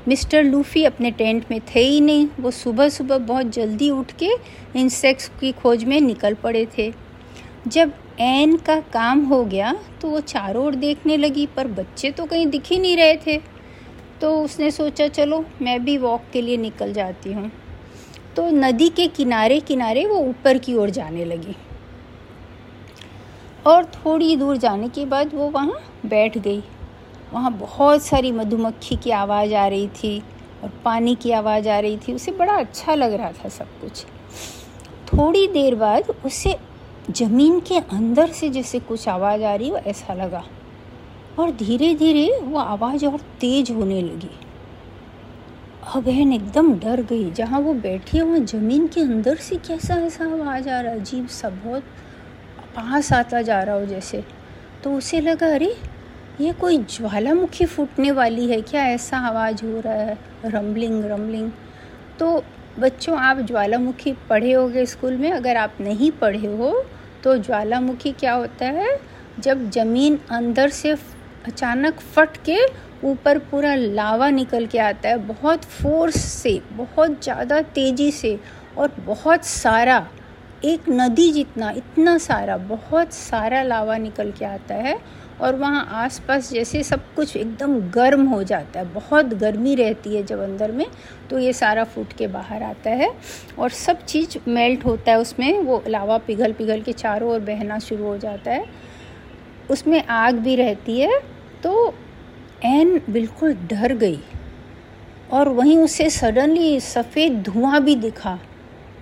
मिस्टर 0.07 0.43
लूफ़ी 0.43 0.83
अपने 0.83 1.11
टेंट 1.11 1.45
में 1.51 1.61
थे 1.75 1.79
ही 1.79 2.01
नहीं। 2.01 2.27
वो 2.39 2.51
सुबह 2.51 2.89
सुबह 2.89 3.17
बहुत 3.17 3.45
जल्दी 3.45 3.89
उठ 3.89 4.11
के 4.11 4.29
इंसेक्ट्स 4.75 5.31
की 5.39 5.51
खोज 5.51 5.83
में 5.83 6.01
निकल 6.01 6.33
पड़े 6.33 6.67
थे। 6.77 6.93
जब 7.67 7.93
एन 8.19 8.55
का 8.57 8.79
काम 8.93 9.23
हो 9.25 9.43
गया 9.45 9.73
तो 10.01 10.09
वो 10.09 10.19
चारों 10.19 10.65
ओर 10.65 10.75
देखने 10.75 11.17
लगी, 11.17 11.45
पर 11.45 11.67
बच्चे 11.67 12.11
तो 12.11 12.25
कहीं 12.25 12.47
दिख 12.47 12.71
ही 12.71 12.79
नहीं 12.79 12.97
रहे 12.97 13.15
थे। 13.17 13.37
तो 14.21 14.33
उसने 14.41 14.71
सोचा, 14.71 15.07
चलो, 15.07 15.45
मैं 15.61 15.83
भी 15.85 15.97
वॉक 15.97 16.23
के 16.33 16.41
लिए 16.41 16.57
निकल 16.57 16.93
जाती 16.93 17.33
हूँ। 17.33 17.51
तो 18.35 18.49
नदी 18.49 18.89
के 18.89 19.07
किनारे 19.07 19.59
किनारे 19.59 20.05
वो 20.05 20.17
ऊपर 20.19 20.57
की 20.57 20.75
ओर 20.75 20.89
जाने 20.89 21.25
लगी। 21.25 21.55
और 23.65 23.85
थोड़ी 23.85 24.35
दूर 24.35 24.57
जाने 24.57 24.89
के 24.89 25.05
बाद 25.05 25.33
वो 25.33 25.49
वहाँ 25.49 25.79
बैठ 26.05 26.37
गई। 26.37 26.63
वहाँ 27.33 27.51
बहुत 27.53 28.03
सारी 28.03 28.31
मधुमक्खी 28.31 28.95
की 28.95 29.11
आवाज़ 29.11 29.53
आ 29.53 29.67
रही 29.67 29.87
थी 29.87 30.19
और 30.63 30.71
पानी 30.85 31.15
की 31.15 31.31
आवाज़ 31.31 31.69
आ 31.69 31.79
रही 31.79 31.97
थी। 31.97 32.13
उसे 32.13 32.31
बड़ा 32.31 32.53
अच्छा 32.53 32.95
लग 32.95 33.13
रहा 33.13 33.31
था 33.33 33.49
सब 33.49 33.79
कुछ। 33.81 34.05
थोड़ी 35.07 35.47
देर 35.47 35.75
बाद 35.75 36.09
उसे 36.25 36.55
ज़मीन 37.11 37.59
के 37.59 37.77
अंदर 37.77 38.27
से 38.27 38.49
जैसे 38.49 38.79
कुछ 38.79 39.07
आवाज़ 39.07 39.43
आ 39.43 39.55
रही 39.55 39.69
हो 39.69 39.77
ऐसा 39.77 40.13
लगा। 40.13 40.43
और 41.39 41.51
धीरे 41.51 41.95
धीरे 41.95 42.39
वो 42.43 42.59
आवाज़ 42.59 43.05
और 43.05 43.19
तेज 43.19 43.71
होने 43.71 44.01
लगी। 44.01 44.39
अब 45.95 46.03
बहन 46.03 46.33
एकदम 46.33 46.79
डर 46.79 47.01
गई। 47.01 47.31
जहाँ 47.31 47.59
वो 47.59 47.73
बैठी 47.73 48.17
है, 48.17 48.23
वहाँ 48.23 48.39
ज़मीन 48.39 48.87
के 48.87 49.01
अंदर 49.01 49.35
से 49.35 49.55
कैसा 49.55 49.95
ऐसा 49.95 50.25
आवाज़ 50.25 50.69
आ 50.69 50.81
रहा 50.81 50.93
अजीब 50.93 51.27
सा, 51.27 51.49
बहुत 51.49 51.83
पास 52.59 53.13
आता 53.13 53.41
जा 53.41 53.63
रहा 53.63 53.75
हो 53.75 53.85
जैसे। 53.85 54.23
तो 54.83 54.93
उसे 54.93 55.21
लगा, 55.21 55.47
अरे, 55.47 55.77
ये 56.41 56.53
कोई 56.53 56.77
ज्वालामुखी 56.77 57.65
फूटने 57.65 58.11
वाली 58.11 58.49
है 58.49 58.61
क्या? 58.61 58.85
ऐसा 58.85 59.17
आवाज़ 59.17 59.65
हो 59.65 59.79
रहा 59.79 59.93
है। 59.93 60.17
Rumbling 60.45 61.05
rumbling. 61.05 61.51
तो 62.19 62.43
बच्चों, 62.77 63.17
आप 63.17 63.37
ज्वालामुखी 63.39 64.11
पढ़े 64.29 64.51
होगे 64.51 64.85
स्कूल 64.85 65.15
में, 65.17 65.31
अगर 65.31 65.57
आप 65.57 65.77
नहीं 65.81 66.11
पढ़े 66.11 66.47
हो 66.47 66.71
तो 67.23 67.37
ज्वालामुखी 67.37 68.11
क्या 68.11 68.33
होता 68.33 68.65
है? 68.65 68.99
जब 69.39 69.69
ज़मीन 69.69 70.19
अंदर 70.31 70.69
से 70.69 70.91
अचानक 71.47 71.99
फट 72.15 72.37
के 72.45 72.57
ऊपर 73.03 73.37
पूरा 73.39 73.73
लावा 73.75 74.29
निकल 74.29 74.65
के 74.65 74.79
आता 74.79 75.09
है, 75.09 75.17
बहुत 75.17 75.63
फोर्स 75.63 76.15
से, 76.15 76.59
बहुत 76.71 77.23
ज़्यादा 77.23 77.61
तेज़ी 77.61 78.11
से, 78.11 78.39
और 78.77 78.91
बहुत 78.99 79.45
सारा, 79.45 80.07
एक 80.65 80.89
नदी 80.89 81.31
जितना, 81.31 81.69
इतना 81.71 82.17
सारा, 82.17 82.57
बहुत 82.57 83.13
सारा 83.13 83.61
लावा 83.63 83.97
निकल 83.97 84.31
के 84.31 84.45
आता 84.45 84.75
है 84.75 84.97
और 85.41 85.55
वहाँ 85.55 85.85
आसपास 85.95 86.51
जैसे 86.51 86.81
सब 86.83 87.01
कुछ 87.15 87.35
एकदम 87.37 87.79
गर्म 87.91 88.25
हो 88.27 88.41
जाता 88.43 88.79
है, 88.79 88.85
बहुत 88.93 89.25
गर्मी 89.35 89.75
रहती 89.75 90.15
है 90.15 90.23
जब 90.23 90.39
अंदर 90.39 90.71
में 90.71 90.85
तो 91.29 91.39
ये 91.39 91.53
सारा 91.53 91.83
फूट 91.85 92.13
के 92.13 92.27
बाहर 92.27 92.63
आता 92.63 92.89
है 92.91 93.11
और 93.59 93.69
सब 93.69 94.05
चीज़ 94.05 94.37
मेल्ट 94.47 94.85
होता 94.85 95.11
है 95.11 95.19
उसमें, 95.19 95.59
वो 95.59 95.83
लावा 95.87 96.17
पिघल 96.17 96.53
पिघल 96.53 96.81
के 96.81 96.93
चारों 96.93 97.31
ओर 97.31 97.39
बहना 97.41 97.79
शुरू 97.79 98.05
हो 98.05 98.17
जाता 98.17 98.51
है। 98.51 98.65
उसमें 99.69 100.03
आग 100.03 100.35
भी 100.35 100.55
रहती 100.55 100.99
है 100.99 101.19
तो 101.63 101.93
एन 102.65 102.99
बिल्कुल 103.09 103.53
डर 103.69 103.93
गई 103.95 104.19
और 105.31 105.49
वहीं 105.49 105.77
उसे 105.77 106.09
सडनली 106.09 106.79
सफ़ेद 106.79 107.41
धुआँ 107.43 107.81
भी 107.83 107.95
दिखा। 107.97 108.37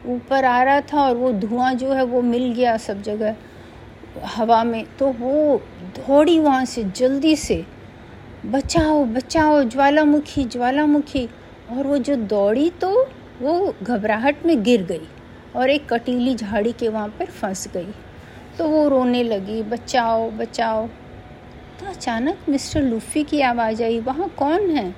ऊपर 0.07 0.45
आ 0.45 0.61
रहा 0.63 0.81
था 0.83 1.01
और 1.01 1.15
वो 1.15 1.31
धुआँ 1.33 1.73
जो 1.73 1.91
है 1.93 2.03
वो 2.05 2.21
मिल 2.23 2.51
गया 2.53 2.75
सब 2.77 3.01
जगह 3.03 3.35
हवा 4.25 4.63
में 4.63 4.85
तो 4.99 5.07
वो 5.11 5.61
दौड़ी 5.97 6.39
वहाँ 6.39 6.65
से 6.65 6.83
जल्दी 6.83 7.35
से 7.35 7.65
बचाओ 8.45 9.05
बचाओ, 9.05 9.63
ज्वालामुखी 9.63 10.43
ज्वालामुखी। 10.43 11.29
और 11.71 11.87
वो 11.87 11.97
जो 11.97 12.15
दौड़ी 12.15 12.69
तो 12.69 13.09
वो 13.41 13.75
घबराहट 13.83 14.45
में 14.45 14.63
गिर 14.63 14.83
गई 14.83 15.07
और 15.55 15.69
एक 15.69 15.93
कटीली 15.93 16.35
झाड़ी 16.35 16.71
के 16.71 16.89
वहाँ 16.89 17.07
पर 17.07 17.25
फंस 17.25 17.67
गई। 17.67 17.93
तो 18.57 18.67
वो 18.67 18.87
रोने 18.87 19.23
लगी, 19.23 19.63
बचाओ 19.63 20.31
बचाओ। 20.31 20.87
तो 21.79 21.85
अचानक 21.85 22.37
मिस्टर 22.49 22.81
लूफ़ी 22.81 23.23
की 23.23 23.41
आवाज़ 23.41 23.83
आई, 23.83 23.99
वहाँ 23.99 24.29
कौन 24.29 24.69
है? 24.69 24.89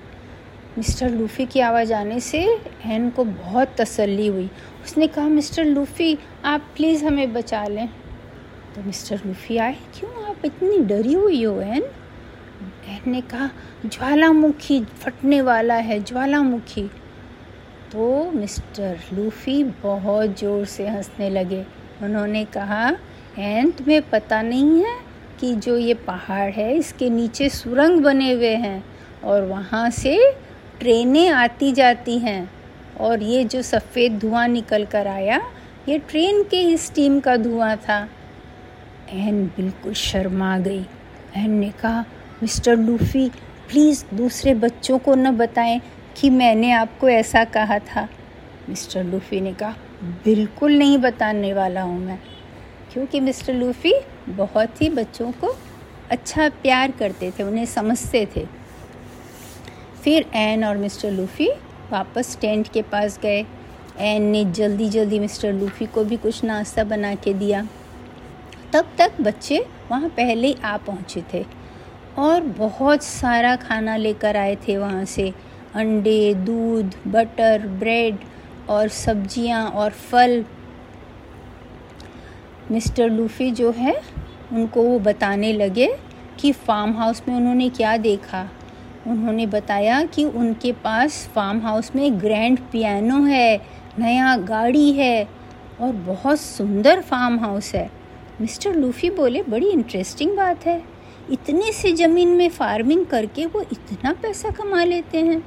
मिस्टर 0.77 1.09
लूफ़ी 1.09 1.45
की 1.45 1.59
आवाज़ 1.59 1.93
आने 1.93 2.19
से 2.19 2.57
एन 2.85 3.09
को 3.09 3.23
बहुत 3.23 3.75
तसल्ली 3.77 4.27
हुई। 4.27 4.49
उसने 4.85 5.07
कहा, 5.07 5.27
मिस्टर 5.27 5.65
लूफ़ी, 5.65 6.17
आप 6.45 6.61
प्लीज़ 6.75 7.05
हमें 7.05 7.33
बचा 7.33 7.65
लें। 7.65 7.89
तो 8.75 8.81
मिस्टर 8.81 9.21
लूफी 9.25 9.57
आए, 9.57 9.77
क्यों 9.95 10.11
आप 10.29 10.45
इतनी 10.45 10.77
डरी 10.87 11.13
हुई 11.13 11.43
हो, 11.43 11.59
एन? 11.61 11.83
एन 12.89 13.11
ने 13.11 13.21
कहा 13.21 13.49
ज्वालामुखी 13.85 14.79
फटने 15.01 15.41
वाला 15.41 15.75
है, 15.75 15.99
ज्वालामुखी। 16.03 16.83
तो 17.91 18.31
मिस्टर 18.31 18.99
लूफी 19.13 19.63
बहुत 19.83 20.39
ज़ोर 20.39 20.65
से 20.65 20.87
हंसने 20.87 21.29
लगे। 21.29 21.65
उन्होंने 22.03 22.43
कहा, 22.45 22.89
एन, 23.39 23.71
तुम्हें 23.71 24.01
पता 24.09 24.41
नहीं 24.41 24.83
है 24.83 24.97
कि 25.39 25.53
जो 25.55 25.77
ये 25.77 25.93
पहाड़ 25.93 26.51
है, 26.51 26.73
इसके 26.75 27.09
नीचे 27.09 27.49
सुरंग 27.49 28.01
बने 28.03 28.31
हुए 28.31 28.55
हैं 28.55 28.83
और 29.23 29.45
वहाँ 29.45 29.89
से 29.91 30.17
ट्रेनें 30.79 31.29
आती 31.29 31.71
जाती 31.71 32.17
हैं 32.19 32.49
और 32.99 33.23
ये 33.23 33.43
जो 33.43 33.61
सफ़ेद 33.61 34.19
धुआँ 34.19 34.47
निकल 34.47 34.85
कर 34.85 35.07
आया, 35.07 35.41
ये 35.89 35.97
ट्रेन 35.99 36.43
के 36.43 36.57
ही 36.57 36.77
स्टीम 36.77 37.19
का 37.19 37.35
धुआँ 37.37 37.75
था। 37.79 38.07
एन 39.09 39.45
बिल्कुल 39.47 39.93
शर्मा 39.93 40.57
गई। 40.59 40.85
एन 41.35 41.51
ने 41.51 41.69
कहा, 41.71 42.05
मिस्टर 42.43 42.75
लूफ़ी, 42.75 43.29
प्लीज़ 43.69 44.03
दूसरे 44.13 44.53
बच्चों 44.53 44.97
को 44.99 45.15
न 45.15 45.31
बताएँ 45.37 45.79
कि 46.17 46.29
मैंने 46.29 46.71
आपको 46.71 47.09
ऐसा 47.09 47.43
कहा 47.45 47.79
था। 47.79 48.07
मिस्टर 48.69 49.03
लूफ़ी 49.03 49.41
ने 49.41 49.53
कहा, 49.53 49.75
बिल्कुल 50.25 50.77
नहीं 50.77 50.97
बताने 50.97 51.53
वाला 51.53 51.81
हूँ 51.81 51.99
मैं, 51.99 52.19
क्योंकि 52.93 53.19
मिस्टर 53.19 53.53
लूफ़ी 53.53 53.93
बहुत 54.29 54.81
ही 54.81 54.89
बच्चों 54.89 55.31
को 55.31 55.55
अच्छा 56.11 56.49
प्यार 56.49 56.91
करते 56.91 57.31
थे, 57.31 57.43
उन्हें 57.43 57.65
समझते 57.65 58.27
थे। 58.35 58.45
फिर 60.03 60.25
एन 60.35 60.63
और 60.63 60.77
मिस्टर 60.77 61.11
लूफ़ी 61.11 61.49
वापस 61.91 62.37
टेंट 62.41 62.67
के 62.67 62.81
पास 62.81 63.19
गए। 63.23 63.45
एन 63.97 64.21
ने 64.21 64.45
जल्दी 64.45 64.89
जल्दी 64.89 65.19
मिस्टर 65.19 65.53
लूफ़ी 65.53 65.85
को 65.85 66.03
भी 66.03 66.17
कुछ 66.17 66.43
नाश्ता 66.43 66.83
बना 66.83 67.13
के 67.15 67.33
दिया। 67.33 67.67
तब 68.73 68.89
तक 68.97 69.21
बच्चे 69.21 69.65
वहाँ 69.91 70.09
पहले 70.09 70.53
आ 70.53 70.75
पहुँचे 70.77 71.23
थे 71.33 71.45
और 72.17 72.41
बहुत 72.57 73.03
सारा 73.03 73.55
खाना 73.55 73.95
लेकर 73.97 74.37
आए 74.37 74.55
थे 74.67 74.77
वहाँ 74.77 75.05
से। 75.05 75.33
अंडे, 75.75 76.33
दूध, 76.33 76.95
बटर, 77.07 77.67
ब्रेड 77.79 78.17
और 78.69 78.87
सब्ज़ियाँ 78.87 79.65
और 79.65 79.91
फल। 79.91 80.43
मिस्टर 82.71 83.09
लूफ़ी 83.09 83.51
जो 83.51 83.71
है, 83.71 83.95
उनको 84.53 84.83
वो 84.83 84.99
बताने 84.99 85.51
लगे 85.53 85.87
कि 86.39 86.51
फार्म 86.51 86.93
हाउस 86.93 87.21
में 87.27 87.35
उन्होंने 87.35 87.69
क्या 87.69 87.95
देखा। 87.97 88.47
उन्होंने 89.07 89.45
बताया 89.45 90.03
कि 90.05 90.25
उनके 90.25 90.71
पास 90.71 91.25
फार्म 91.35 91.61
हाउस 91.61 91.91
में 91.95 92.19
ग्रैंड 92.21 92.59
पियानो 92.71 93.23
है, 93.23 93.61
नया 93.99 94.35
गाड़ी 94.37 94.91
है 94.91 95.27
और 95.81 95.93
बहुत 95.93 96.39
सुंदर 96.39 97.01
फार्म 97.01 97.39
हाउस 97.39 97.73
है। 97.75 97.89
मिस्टर 98.41 98.75
लूफ़ी 98.75 99.09
बोले, 99.09 99.43
बड़ी 99.43 99.69
इंटरेस्टिंग 99.69 100.35
बात 100.37 100.65
है। 100.65 100.83
इतने 101.31 101.71
से 101.71 101.91
ज़मीन 101.91 102.27
में 102.27 102.49
फ़ार्मिंग 102.49 103.05
करके 103.05 103.45
वो 103.45 103.61
इतना 103.61 104.13
पैसा 104.13 104.49
कमा 104.49 104.83
लेते 104.83 105.17
हैं। 105.17 105.41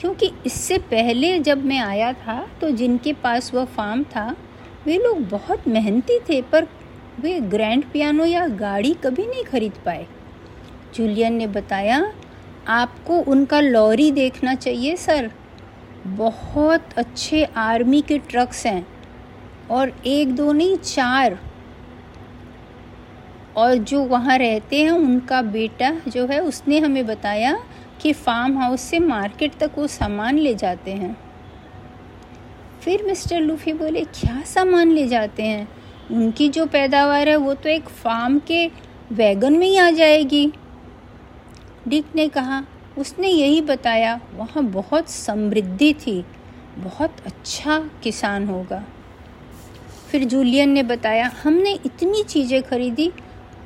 क्योंकि 0.00 0.30
इससे 0.46 0.78
पहले 0.78 1.38
जब 1.38 1.64
मैं 1.64 1.78
आया 1.78 2.12
था 2.12 2.50
तो 2.60 2.70
जिनके 2.70 3.12
पास 3.12 3.54
वह 3.54 3.64
फार्म 3.64 4.02
था, 4.04 4.36
वे 4.86 4.98
लोग 4.98 5.28
बहुत 5.28 5.68
मेहनती 5.68 6.18
थे, 6.18 6.42
पर 6.42 6.66
वे 7.20 7.40
ग्रैंड 7.40 7.84
पियानो 7.84 8.24
या 8.24 8.46
गाड़ी 8.46 8.92
कभी 8.94 9.26
नहीं 9.26 9.44
खरीद 9.44 9.72
पाए। 9.84 10.06
जूलियन 10.94 11.34
ने 11.34 11.46
बताया, 11.46 12.12
आपको 12.68 13.18
उनका 13.18 13.60
लॉरी 13.60 14.10
देखना 14.10 14.54
चाहिए, 14.54 14.96
सर। 14.96 15.30
बहुत 16.06 16.82
अच्छे 16.96 17.44
आर्मी 17.44 18.00
के 18.02 18.18
ट्रक्स 18.18 18.66
हैं 18.66 18.86
और 19.70 19.92
एक, 20.06 20.34
दो 20.34 20.52
नहीं, 20.52 20.76
चार 20.76 21.38
और 23.56 23.74
जो 23.74 24.04
वहाँ 24.04 24.38
रहते 24.38 24.82
हैं, 24.82 24.90
उनका 24.90 25.42
बेटा 25.42 25.90
जो 26.08 26.26
है, 26.26 26.40
उसने 26.40 26.78
हमें 26.78 27.06
बताया 27.06 27.64
कि 28.00 28.12
फार्म 28.12 28.58
हाउस 28.58 28.80
से 28.80 28.98
मार्केट 28.98 29.54
तक 29.54 29.70
वो 29.78 29.86
सामान 29.86 30.38
ले 30.38 30.54
जाते 30.54 30.90
हैं। 30.90 31.16
फिर 32.80 33.02
मिस्टर 33.02 33.40
लूफी 33.40 33.72
बोले, 33.72 34.04
क्या 34.04 34.42
सामान 34.42 34.90
ले 34.90 35.08
जाते 35.08 35.42
हैं? 35.42 35.68
उनकी 36.10 36.48
जो 36.48 36.66
पैदावार 36.66 37.28
है, 37.28 37.36
वो 37.36 37.54
तो 37.54 37.68
एक 37.68 37.88
फार्म 37.88 38.38
के 38.38 38.70
वैगन 39.12 39.52
में 39.52 39.66
ही 39.66 39.76
आ 39.76 39.90
जाएगी। 39.90 40.52
डिक 41.88 42.04
ने 42.14 42.28
कहा, 42.28 42.64
उसने 42.98 43.28
यही 43.28 43.60
बताया, 43.60 44.20
वहाँ 44.34 44.64
बहुत 44.64 45.08
समृद्धि 45.08 45.94
थी, 45.94 46.24
बहुत 46.78 47.16
अच्छा 47.26 47.90
किसान 48.02 48.46
होगा। 48.46 48.84
फिर 50.10 50.24
जूलियन 50.24 50.70
ने 50.70 50.82
बताया, 50.82 51.32
हमने 51.42 51.72
इतनी 51.72 52.22
चीज़ें 52.22 52.62
खरीदी 52.62 53.12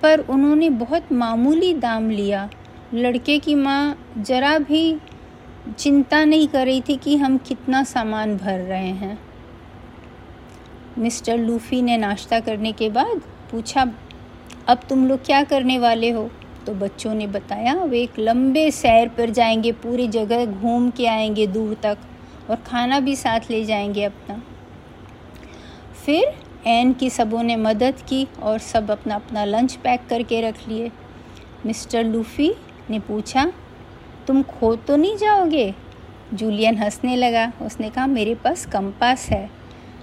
पर 0.03 0.21
उन्होंने 0.21 0.71
बहुत 0.71 1.13
मामूली 1.13 1.73
दाम 1.75 2.11
लिया। 2.11 2.49
लड़के 2.95 3.39
की 3.39 3.55
माँ 3.55 3.97
जरा 4.19 4.59
भी 4.59 4.99
चिंता 5.79 6.25
नहीं 6.25 6.49
कर 6.49 6.67
रही 6.67 6.81
थी 6.81 6.97
कि 6.97 7.17
हम 7.17 7.39
कितना 7.39 7.83
सामान 7.85 8.37
भर 8.37 8.59
रहे 8.59 8.89
हैं। 8.89 9.19
मिस्टर 10.99 11.39
लूफी 11.39 11.83
ने 11.83 11.97
नाश्ता 11.97 12.41
करने 12.41 12.73
के 12.73 12.89
बाद 12.91 13.21
पूछा, 13.51 13.87
अब 14.69 14.81
तुम 14.89 15.07
लोग 15.09 15.25
क्या 15.25 15.43
करने 15.43 15.79
वाले 15.79 16.11
हो? 16.11 16.31
तो 16.67 16.73
बच्चों 16.75 17.15
ने 17.15 17.27
बताया 17.27 17.75
वे 17.75 18.01
एक 18.01 18.19
लंबे 18.19 18.71
सैर 18.71 19.09
पर 19.09 19.31
जाएँगे, 19.31 19.73
पूरी 19.73 20.09
जगह 20.09 20.45
घूम 20.47 20.91
के 20.91 21.07
आएँगे 21.07 21.47
दूर 21.47 21.75
तक 21.83 21.99
और 22.51 22.57
खाना 22.57 23.01
भी 23.01 23.17
साथ 23.17 23.51
ले 23.51 23.65
जाएँगे 23.65 24.05
अपना। 24.05 24.43
फिर 26.07 26.35
एन 26.67 26.93
की 26.93 27.11
सबों 27.11 27.43
ने 27.43 27.57
मदद 27.57 27.95
की 28.09 28.29
और 28.43 28.59
सब 28.59 28.91
अपना 28.91 29.15
अपना 29.15 29.45
लंच 29.45 29.75
पैक 29.77 30.01
करके 30.09 30.41
रख 30.41 30.69
लिए। 30.69 30.91
मिस्टर 31.67 32.05
लूफी 32.05 32.55
ने 32.91 32.99
पूछा, 32.99 33.53
तुम 34.27 34.43
खो 34.43 34.77
तो 34.77 34.97
नहीं 34.97 35.17
जाओगे? 35.17 35.75
जूलियन 36.35 36.79
हंसने 36.79 37.17
लगा। 37.17 37.53
उसने 37.63 37.91
कहा, 37.91 38.07
मेरे 38.07 38.35
पास 38.35 38.67
कंपास 38.67 39.29
है। 39.29 39.51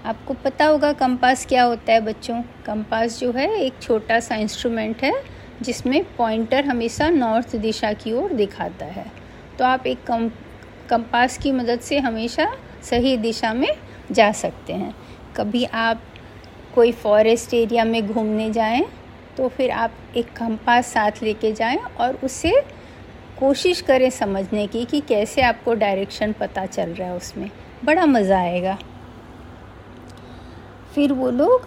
आपको 0.04 0.34
पता 0.34 0.66
होगा 0.66 0.92
कंपास 0.92 1.46
क्या 1.46 1.62
होता 1.62 1.92
है 1.92 2.00
बच्चों। 2.00 2.42
कंपास 2.42 3.20
जो 3.20 3.32
है, 3.32 3.60
एक 3.60 3.72
छोटा 3.82 4.20
सा 4.20 4.34
इंस्ट्रूमेंट 4.34 5.02
है, 5.02 5.22
जिसमें 5.62 6.04
पॉइंटर 6.16 6.64
हमेशा 6.64 7.10
नॉर्थ 7.10 7.56
दिशा 7.56 7.92
की 7.92 8.12
ओर 8.12 8.32
दिखाता 8.32 8.86
है। 8.86 9.12
तो 9.58 9.64
आप 9.64 9.86
एक 9.86 10.04
कम, 10.04 10.28
कंपास 10.88 11.38
की 11.38 11.52
मदद 11.52 11.80
से 11.80 11.98
हमेशा 11.98 12.56
सही 12.82 13.16
दिशा 13.16 13.54
में 13.54 13.76
जा 14.12 14.32
सकते 14.32 14.72
हैं। 14.72 14.94
कभी 15.36 15.64
आप 15.64 16.02
कोई 16.74 16.92
फॉरेस्ट 16.92 17.54
एरिया 17.54 17.84
में 17.84 18.06
घूमने 18.06 18.50
जाएँ 18.50 18.84
तो 19.36 19.48
फिर 19.48 19.70
आप 19.70 19.92
एक 20.16 20.32
कंपास 20.32 20.86
साथ 20.86 21.22
लेके 21.22 21.52
जाएँ 21.52 21.78
और 22.00 22.18
उसे 22.24 22.52
कोशिश 23.38 23.80
करें 23.80 24.08
समझने 24.10 24.66
की 24.66 24.84
कि 24.84 25.00
कैसे 25.00 25.42
आपको 25.42 25.74
डायरेक्शन 25.74 26.32
पता 26.32 26.66
चल 26.66 26.90
रहा 26.90 27.08
है 27.08 27.16
उसमें। 27.16 27.50
बड़ा 27.84 28.06
मज़ा 28.06 28.38
आएगा। 28.38 28.76
फिर 30.94 31.12
वो 31.12 31.30
लोग 31.30 31.66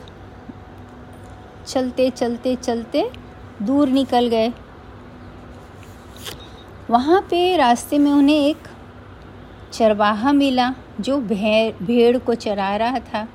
चलते 1.67 2.09
चलते 2.09 2.55
चलते 2.55 3.09
दूर 3.61 3.89
निकल 3.89 4.27
गए। 4.27 4.51
वहाँ 6.89 7.21
पे 7.21 7.55
रास्ते 7.57 7.97
में 7.97 8.11
उन्हें 8.11 8.37
एक 8.37 8.67
चरवाहा 9.73 10.32
मिला 10.32 10.73
जो 10.99 11.17
भेड़ 11.21 11.86
भेड़ 11.86 12.17
को 12.17 12.36
चरा 12.36 12.75
रहा 12.75 12.99
था। 12.99 13.27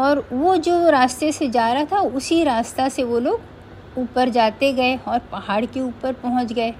और 0.00 0.24
वो 0.32 0.56
जो 0.58 0.88
रास्ते 0.90 1.30
से 1.32 1.48
जा 1.48 1.72
रहा 1.72 1.84
था, 1.84 2.00
उसी 2.00 2.42
रास्ता 2.44 2.88
से 2.88 3.04
वो 3.04 3.18
लोग 3.20 3.98
ऊपर 3.98 4.28
जाते 4.28 4.72
गए 4.72 4.96
और 4.98 5.18
पहाड़ 5.32 5.64
के 5.64 5.80
ऊपर 5.80 6.12
पहुँच 6.12 6.52
गए, 6.52 6.74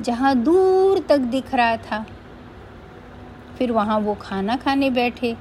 जहाँ 0.00 0.34
दूर 0.36 0.98
तक 1.08 1.18
दिख 1.18 1.54
रहा 1.54 1.76
था। 1.76 2.04
फिर 3.58 3.72
वहाँ 3.72 3.98
वो 4.00 4.14
खाना 4.14 4.56
खाने 4.56 4.90
बैठे 4.90 5.32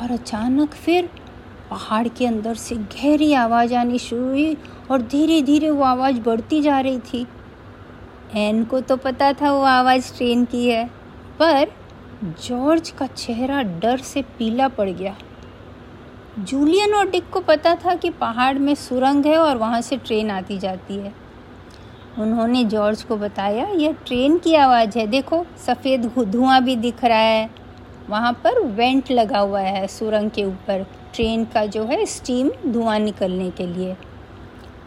और 0.00 0.10
अचानक 0.10 0.74
फिर 0.74 1.08
पहाड़ 1.70 2.06
के 2.08 2.26
अंदर 2.26 2.54
से 2.54 2.76
गहरी 2.76 3.32
आवाज़ 3.34 3.74
आनी 3.74 3.98
शुरू 3.98 4.24
हुई 4.24 4.56
और 4.90 5.02
धीरे 5.02 5.40
धीरे 5.42 5.70
वो 5.70 5.84
आवाज़ 5.84 6.20
बढ़ती 6.20 6.60
जा 6.62 6.80
रही 6.80 6.98
थी। 7.02 7.26
एन 8.36 8.64
को 8.64 8.80
तो 8.80 8.96
पता 8.96 9.32
था 9.32 9.52
वो 9.52 9.62
आवाज़ 9.62 10.12
ट्रेन 10.16 10.44
की 10.44 10.68
है, 10.68 10.84
पर 11.38 11.72
जॉर्ज 12.22 12.90
का 12.90 13.06
चेहरा 13.06 13.62
डर 13.62 13.98
से 14.04 14.22
पीला 14.38 14.68
पड़ 14.68 14.88
गया। 14.90 15.16
जूलियन 16.40 16.94
और 16.94 17.10
डिक 17.10 17.30
को 17.30 17.40
पता 17.40 17.74
था 17.74 17.94
कि 17.94 18.10
पहाड़ 18.10 18.58
में 18.58 18.74
सुरंग 18.74 19.26
है 19.26 19.38
और 19.38 19.56
वहाँ 19.56 19.80
से 19.80 19.96
ट्रेन 19.96 20.30
आती 20.30 20.58
जाती 20.58 20.94
है। 20.94 21.14
उन्होंने 22.18 22.64
जॉर्ज 22.64 23.02
को 23.02 23.16
बताया, 23.16 23.66
यह 23.66 23.92
ट्रेन 23.92 24.38
की 24.38 24.54
आवाज़ 24.54 24.98
है। 24.98 25.06
देखो, 25.06 25.46
सफ़ेद 25.66 26.12
धुआँ 26.18 26.62
भी 26.62 26.76
दिख 26.76 27.04
रहा 27.04 27.18
है। 27.18 27.50
वहाँ 28.08 28.32
पर 28.32 28.60
वेंट 28.60 29.10
लगा 29.10 29.38
हुआ 29.38 29.60
है 29.60 29.86
सुरंग 29.86 30.30
के 30.30 30.44
ऊपर, 30.44 30.86
ट्रेन 31.14 31.44
का 31.44 31.66
जो 31.66 31.84
है 31.84 32.06
स्टीम 32.06 32.50
धुआँ 32.66 32.98
निकलने 32.98 33.50
के 33.50 33.66
लिए। 33.66 33.96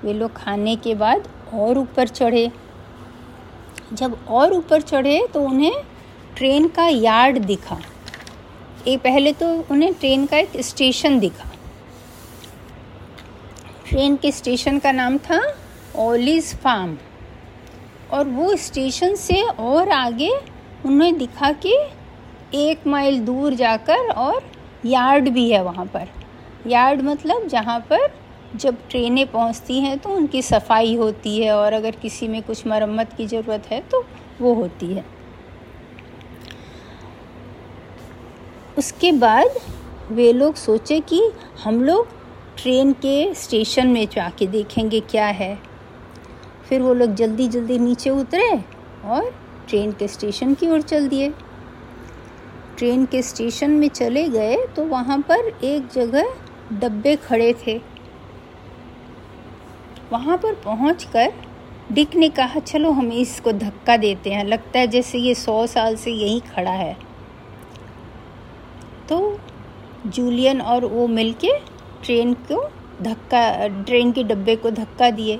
वे 0.04 0.14
लोग 0.14 0.34
खाने 0.34 0.76
के 0.76 0.96
बाद 0.96 1.28
और 1.54 1.78
ऊपर 1.78 2.08
चढ़े। 2.08 2.52
जब 3.94 4.18
और 4.28 4.54
ऊपर 4.54 4.82
चढ़े 4.82 5.28
तो 5.34 5.42
उन्हें 5.42 5.74
ट्रेन 6.38 6.68
का 6.68 6.88
यार्ड 6.88 7.38
दिखा। 7.38 7.78
एक 8.88 9.00
पहले 9.00 9.32
तो 9.34 9.48
उन्हें 9.72 9.94
ट्रेन 9.94 10.26
का 10.26 10.38
एक 10.38 10.60
स्टेशन 10.60 11.20
दिखा। 11.20 11.50
ट्रेन 13.90 14.16
के 14.16 14.32
स्टेशन 14.32 14.80
का 14.80 14.92
नाम 14.92 15.18
था 15.20 15.40
ओलिस 16.00 16.54
फार्म। 16.56 16.98
और 18.12 18.28
वो 18.28 18.56
स्टेशन 18.58 19.16
से 19.16 19.42
और 19.42 19.90
आगे 19.90 20.32
उन्हें 20.86 21.18
दिखा 21.18 21.52
कि 21.66 21.78
एक 22.56 22.88
माइल 22.88 23.20
दूर 23.26 23.54
जाकर 23.54 24.10
और 24.10 24.42
यार्ड 24.86 25.30
भी 25.30 25.50
है 25.52 25.64
वहाँ 25.64 25.86
पर। 25.86 26.08
यार्ड 26.68 27.02
मतलब 27.02 27.48
जहाँ 27.48 27.80
पर 27.90 28.08
जब 28.56 28.78
ट्रेनें 28.90 29.26
पहुँचती 29.28 29.80
हैं 29.80 29.98
तो 30.00 30.10
उनकी 30.10 30.42
सफ़ाई 30.42 30.96
होती 30.96 31.40
है 31.40 31.52
और 31.52 31.74
अगर 31.74 31.96
किसी 32.02 32.28
में 32.28 32.42
कुछ 32.44 32.66
मरम्मत 32.68 33.14
की 33.18 33.28
ज़रूरत 33.28 33.68
है 33.72 33.82
तो 33.92 34.06
वो 34.42 34.54
होती 34.54 34.94
है। 34.94 35.06
उसके 38.78 39.12
बाद 39.12 39.60
वे 40.12 40.32
लोग 40.34 40.56
सोचे 40.56 41.00
कि 41.02 41.22
हम 41.64 41.82
लोग 41.84 42.08
ट्रेन 42.58 42.92
के 42.96 43.34
स्टेशन 43.36 43.88
में 43.88 44.08
जाके 44.08 44.48
देखेंगे 44.48 45.00
क्या 45.02 45.26
है। 45.28 45.58
फिर 46.70 46.82
वो 46.82 46.94
लोग 46.94 47.14
जल्दी 47.16 47.48
जल्दी 47.48 47.78
नीचे 47.80 48.10
उतरे 48.10 48.50
और 49.06 49.32
ट्रेन 49.70 49.92
के 49.92 50.08
स्टेशन 50.08 50.54
की 50.54 50.68
ओर 50.68 50.82
चल 50.82 51.08
दिए। 51.08 51.30
ट्रेन 52.78 53.06
के 53.06 53.22
स्टेशन 53.22 53.72
में 53.72 53.88
चले 53.90 54.28
गए 54.30 54.56
तो 54.76 54.86
वहाँ 54.86 55.20
पर 55.22 55.48
एक 55.64 55.88
जगह 55.94 56.34
डब्बे 56.74 57.16
खड़े 57.16 57.54
थे। 57.58 57.80
वहाँ 60.12 60.38
पर 60.38 60.54
पहुँच 60.56 61.04
कर 61.14 61.34
डिक 61.92 62.16
ने 62.16 62.30
कहा, 62.30 62.60
चलो 62.60 62.92
हम 62.92 63.12
इसको 63.12 63.52
धक्का 63.52 63.98
देते 63.98 64.32
हैं। 64.32 64.44
लगता 64.46 64.80
है 64.80 64.88
जैसे 64.88 65.18
ये 65.20 65.34
सौ 65.36 65.66
साल 65.68 65.96
से 65.96 66.12
यहीं 66.12 66.42
खड़ा 66.46 66.72
है 66.72 66.96
तो 69.10 69.40
जूलियन 70.14 70.62
और 70.62 70.86
वो 70.86 71.08
मिलके 71.10 71.52
ट्रेन 72.04 72.34
को 72.52 72.64
धक्का, 73.02 73.68
ट्रेन 73.68 74.12
के 74.12 74.24
डब्बे 74.24 74.56
को 74.56 74.72
धक्का 74.72 75.10
दिए। 75.12 75.40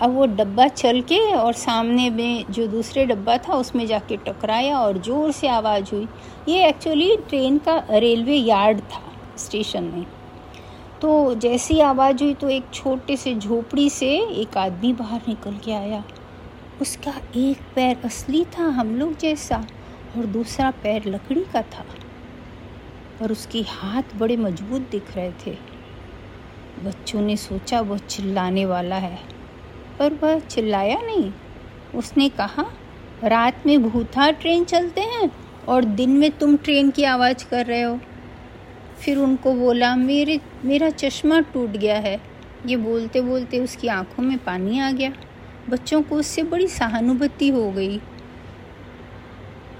अब 0.00 0.14
वो 0.14 0.26
डब्बा 0.28 0.66
चल 0.68 1.00
के 1.02 1.18
और 1.32 1.52
सामने 1.54 2.08
में 2.10 2.44
जो 2.50 2.66
दूसरे 2.66 3.04
डब्बा 3.06 3.36
था, 3.38 3.54
उसमें 3.54 3.86
जाके 3.86 4.16
टकराया 4.18 4.78
और 4.78 4.98
ज़ोर 4.98 5.32
से 5.32 5.48
आवाज़ 5.48 5.94
हुई। 5.94 6.08
ये 6.48 6.66
एक्चुअली 6.68 7.16
ट्रेन 7.28 7.58
का 7.58 7.76
रेलवे 7.90 8.36
यार्ड 8.36 8.80
था 8.82 9.02
स्टेशन 9.38 9.84
में। 9.84 10.04
तो 11.02 11.34
जैसी 11.34 11.78
आवाज़ 11.82 12.22
हुई 12.22 12.34
तो 12.34 12.48
एक 12.48 12.64
छोटे 12.74 13.16
से 13.16 13.34
झोपड़ी 13.34 13.88
से 13.90 14.10
एक 14.42 14.56
आदमी 14.58 14.92
बाहर 14.92 15.20
निकल 15.28 15.56
के 15.64 15.72
आया। 15.72 16.02
उसका 16.82 17.12
एक 17.36 17.58
पैर 17.74 17.96
असली 18.04 18.44
था 18.58 18.64
हम 18.70 18.94
लोग 18.96 19.16
जैसा 19.18 19.56
और 20.16 20.26
दूसरा 20.28 20.70
पैर 20.82 21.08
लकड़ी 21.08 21.44
का 21.52 21.62
था। 21.62 21.84
और 23.22 23.32
उसके 23.32 23.60
हाथ 23.60 24.16
बड़े 24.16 24.36
मज़बूत 24.36 24.88
दिख 24.90 25.16
रहे 25.16 25.32
थे। 25.46 25.56
बच्चों 26.84 27.20
ने 27.20 27.36
सोचा 27.36 27.80
वह 27.80 27.98
चिल्लाने 27.98 28.66
वाला 28.66 28.96
है, 28.96 29.18
पर 29.98 30.14
वह 30.14 30.38
चिल्लाया 30.38 31.00
नहीं। 31.02 31.32
उसने 31.94 32.28
कहा, 32.28 32.64
रात 33.24 33.66
में 33.66 33.90
भूथा 33.90 34.30
ट्रेन 34.30 34.64
चलते 34.64 35.00
हैं 35.00 35.30
और 35.68 35.84
दिन 35.84 36.10
में 36.10 36.30
तुम 36.30 36.56
ट्रेन 36.56 36.90
की 36.90 37.04
आवाज़ 37.04 37.48
कर 37.48 37.66
रहे 37.66 37.82
हो। 37.82 38.00
फिर 39.00 39.18
उनको 39.18 39.54
बोला, 39.54 39.96
मेरे, 39.96 40.40
मेरा 40.64 40.90
चश्मा 40.90 41.40
टूट 41.40 41.70
गया 41.70 41.98
है। 41.98 42.20
ये 42.66 42.76
बोलते 42.76 43.20
बोलते 43.20 43.58
उसकी 43.60 43.88
आँखों 43.88 44.22
में 44.22 44.38
पानी 44.38 44.78
आ 44.80 44.90
गया। 44.90 45.12
बच्चों 45.68 46.02
को 46.02 46.16
उससे 46.16 46.42
बड़ी 46.42 46.68
सहानुभूति 46.68 47.48
हो 47.48 47.70
गई। 47.72 48.00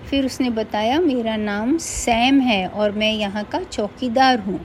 फिर 0.05 0.27
उसने 0.27 0.51
बताया, 0.53 1.01
मेरा 1.01 1.37
नाम 1.37 1.77
सैम 1.79 2.41
है 2.41 2.67
और 2.69 2.93
मैं 2.93 3.13
यहाँ 3.13 3.45
का 3.45 3.63
चौकीदार 3.63 4.41
हूँ। 4.41 4.61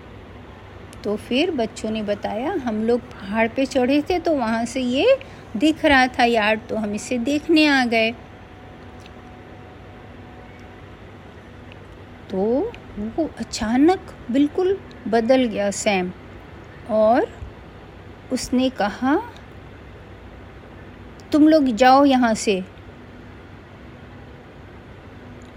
तो 1.04 1.16
फिर 1.18 1.52
बच्चों 1.52 1.90
ने 1.92 2.02
बताया, 2.04 2.54
हम 2.64 2.84
लोग 2.84 3.02
पहाड़ 3.12 3.48
पे 3.48 3.66
चढ़े 3.66 4.02
थे 4.02 4.20
तो 4.20 4.34
वहाँ 4.36 4.66
से 4.66 4.82
ये 4.82 5.18
दिख 5.58 5.86
रहा 5.86 6.08
था 6.10 6.24
यार 6.24 6.60
तो 6.70 6.76
हम 6.76 6.94
इसे 6.96 7.18
देखने 7.20 7.66
आ 7.68 7.84
गए। 7.86 8.12
तो 12.30 12.72
वो 12.98 13.30
अचानक 13.40 14.14
बिल्कुल 14.32 14.78
बदल 15.08 15.46
गया 15.46 15.70
सैम 15.74 16.12
और 16.92 17.28
उसने 18.32 18.70
कहा, 18.72 19.16
तुम 21.32 21.48
लोग 21.48 21.66
जाओ 21.74 22.04
यहाँ 22.06 22.34
से। 22.36 22.64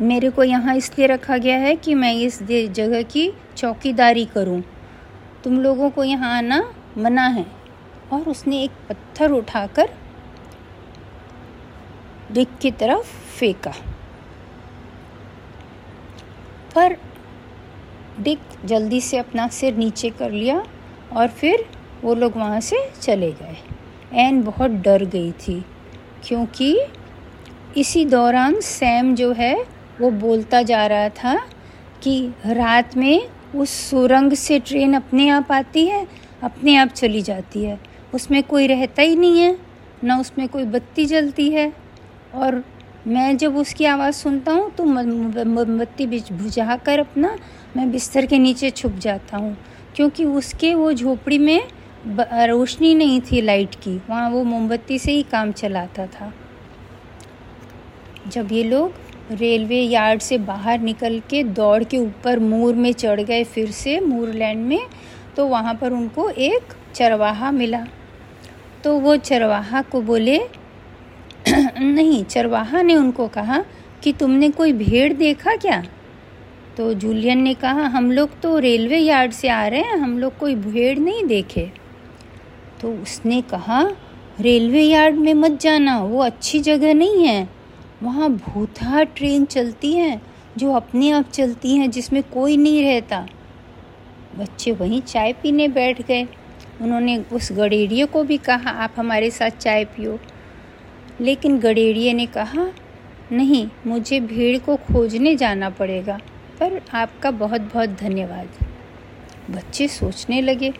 मेरे 0.00 0.31
को 0.31 0.44
यहाँ 0.44 0.74
इसलिए 0.76 1.07
रखा 1.07 1.37
गया 1.37 1.57
है 1.59 1.74
कि 1.76 1.94
मैं 1.94 2.12
इस 2.14 2.42
जगह 2.42 3.02
की 3.05 3.31
चौकीदारी 3.57 4.24
करूँ। 4.24 4.62
तुम 5.44 5.59
लोगों 5.61 5.90
को 5.90 6.05
यहाँ 6.05 6.37
आना 6.37 6.62
मना 6.98 7.26
है। 7.28 7.46
और 8.12 8.28
उसने 8.28 8.62
एक 8.62 8.70
पत्थर 8.88 9.31
उठाकर 9.31 9.90
डिक 12.33 12.48
की 12.61 12.70
तरफ़ 12.70 13.12
फेंका। 13.38 13.72
पर 16.74 16.96
डिक 18.20 18.38
जल्दी 18.64 19.00
से 19.00 19.18
अपना 19.18 19.46
सिर 19.50 19.76
नीचे 19.76 20.11
कर 20.11 20.31
लिया 20.31 20.62
और 21.12 21.28
फिर 21.31 21.64
वो 22.02 22.14
लोग 22.14 22.37
वहाँ 22.37 22.61
से 22.61 22.76
चले 23.00 23.31
गए। 23.33 23.57
एन 24.18 24.42
बहुत 24.42 24.70
डर 24.81 25.05
गई 25.05 25.33
थी, 25.38 25.61
क्योंकि 26.24 26.76
इसी 27.76 28.05
दौरान 28.05 28.61
सैम 28.61 29.14
जो 29.14 29.33
है 29.33 29.55
वो 30.03 30.11
बोलता 30.11 30.62
जा 30.62 30.87
रहा 30.87 31.09
था 31.09 31.35
कि 32.03 32.15
रात 32.47 32.97
में 32.97 33.29
उस 33.57 33.71
सुरंग 33.81 34.33
से 34.35 34.59
ट्रेन 34.59 34.95
अपने 34.95 35.29
आप 35.29 35.53
आती 35.53 35.87
है, 35.87 36.07
अपने 36.43 36.77
आप 36.77 36.88
चली 36.91 37.23
जाती 37.23 37.65
है। 37.65 37.79
उसमें 38.15 38.43
कोई 38.43 38.67
रहता 38.67 39.03
ही 39.03 39.17
नहीं 39.17 39.41
है, 39.41 39.57
ना 40.05 40.19
उसमें 40.21 40.49
कोई 40.49 40.65
बत्ती 40.67 41.07
जलती 41.07 41.51
है। 41.51 41.73
और 42.35 42.62
मैं 43.07 43.37
जब 43.37 43.57
उसकी 43.57 43.85
आवाज़ 43.85 44.15
सुनता 44.15 44.53
हूँ 44.53 44.71
तो 44.71 44.85
मोमबत्ती 44.85 46.07
बुझा 46.07 46.77
कर 46.77 46.99
अपना 46.99 47.37
मैं 47.77 47.91
बिस्तर 47.93 48.27
के 48.27 48.38
नीचे 48.38 48.71
छुप 48.71 48.93
जाता 48.99 49.37
हूँ। 49.37 49.57
क्योंकि 49.97 50.25
उसके 50.25 50.75
वो 50.75 50.93
झोपड़ी 50.93 51.38
में 51.38 51.62
रोशनी 52.09 52.95
नहीं 52.95 53.21
थी 53.23 53.41
लाइट 53.41 53.75
की, 53.75 53.97
वहाँ 54.11 54.29
वो 54.31 54.43
मोमबत्ती 54.45 54.99
से 54.99 55.12
ही 55.12 55.23
काम 55.23 55.53
चलाता 55.53 56.07
था। 56.07 56.33
जब 58.29 58.53
ये 58.53 58.62
लोग 58.65 58.95
रेलवे 59.31 59.77
यार्ड 59.77 60.21
से 60.21 60.39
बाहर 60.39 60.81
निकल 60.81 61.23
के 61.31 61.43
दौड़ 61.43 61.85
के 61.85 61.99
ऊपर 61.99 62.39
मूर 62.39 62.75
में 62.75 62.93
चढ़ 62.93 63.21
गए 63.21 63.45
फिर 63.45 63.71
से 63.71 64.01
मूर 64.01 64.29
लैंड 64.29 64.67
में 64.67 64.87
तो 65.37 65.47
वहाँ 65.47 65.75
पर 65.75 65.93
उनको 65.93 66.31
एक 66.31 66.61
चरवाहा 66.95 67.51
मिला। 67.51 67.87
तो 68.85 68.99
वो 68.99 69.17
चरवाहा 69.17 69.83
को 69.83 70.01
बोले, 70.01 70.41
नहीं, 71.81 72.25
चरवाहा 72.25 72.83
ने 72.83 72.97
उनको 72.97 73.29
कहा 73.29 73.65
कि 74.03 74.13
तुमने 74.13 74.51
कोई 74.51 74.73
भेड़ 74.73 75.13
देखा 75.13 75.57
क्या? 75.57 75.85
तो 76.77 76.95
जूलियन 76.95 77.39
ने 77.39 77.55
कहा, 77.55 77.87
हम 77.87 78.13
लोग 78.13 78.41
तो 78.41 78.59
रेलवे 78.59 78.99
यार्ड 78.99 79.33
से 79.33 79.49
आ 79.49 79.67
रहे 79.67 79.81
हैं, 79.81 79.97
हम 79.97 80.19
लोग 80.19 80.39
कोई 80.39 80.55
भेड़ 80.55 80.99
नहीं 80.99 81.25
देखे। 81.25 81.71
तो 82.81 82.93
उसने 82.93 83.43
कहा, 83.43 83.93
रेलवे 84.41 84.83
यार्ड 84.83 85.15
में 85.15 85.35
मत 85.35 85.61
जाना, 85.61 85.99
वो 85.99 86.23
अच्छी 86.23 86.61
जगह 86.61 86.95
नहीं 86.95 87.27
है। 87.27 87.62
वहाँ 88.03 88.31
भूतहा 88.31 89.03
ट्रेन 89.03 89.45
चलती 89.45 89.93
हैं, 89.93 90.23
जो 90.57 90.73
अपने 90.73 91.11
आप 91.11 91.31
चलती 91.31 91.77
हैं, 91.77 91.91
जिसमें 91.91 92.23
कोई 92.23 92.57
नहीं 92.57 92.83
रहता। 92.83 93.29
बच्चे 94.38 94.73
वहीं 94.73 95.03
चाय 95.03 95.33
पीने 95.33 95.69
बैठ 95.69 96.03
गए। 96.03 96.29
उन्होंने 96.81 97.19
उस 97.19 97.53
गडेरिए 97.53 98.05
को 98.05 98.25
भी 98.25 98.37
कहा, 98.37 98.71
आप 98.71 98.95
हमारे 98.97 99.31
साथ 99.31 99.51
चाय 99.51 99.85
पियो। 99.85 100.19
लेकिन 101.21 101.59
गडेरिए 101.59 102.12
ने 102.12 102.27
कहा, 102.27 102.67
नहीं, 103.33 103.69
मुझे 103.87 104.21
भीड़ 104.21 104.59
को 104.59 104.77
खोजने 104.77 105.37
जाना 105.37 105.71
पड़ेगा, 105.71 106.21
पर 106.61 106.81
आपका 106.95 107.31
बहुत 107.31 107.61
बहुत 107.61 107.88
धन्यवाद। 107.88 108.49
बच्चे 109.51 109.88
सोचने 109.88 110.41
लगे, 110.41 110.73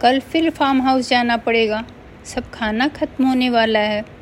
कल 0.00 0.20
फिर 0.20 0.50
फार्म 0.50 0.82
हाउस 0.82 1.08
जाना 1.08 1.36
पड़ेगा। 1.36 1.84
सब 2.24 2.50
खाना 2.50 2.88
ख़त्म 2.88 3.26
होने 3.26 3.50
वाला 3.50 3.78
है। 3.78 4.19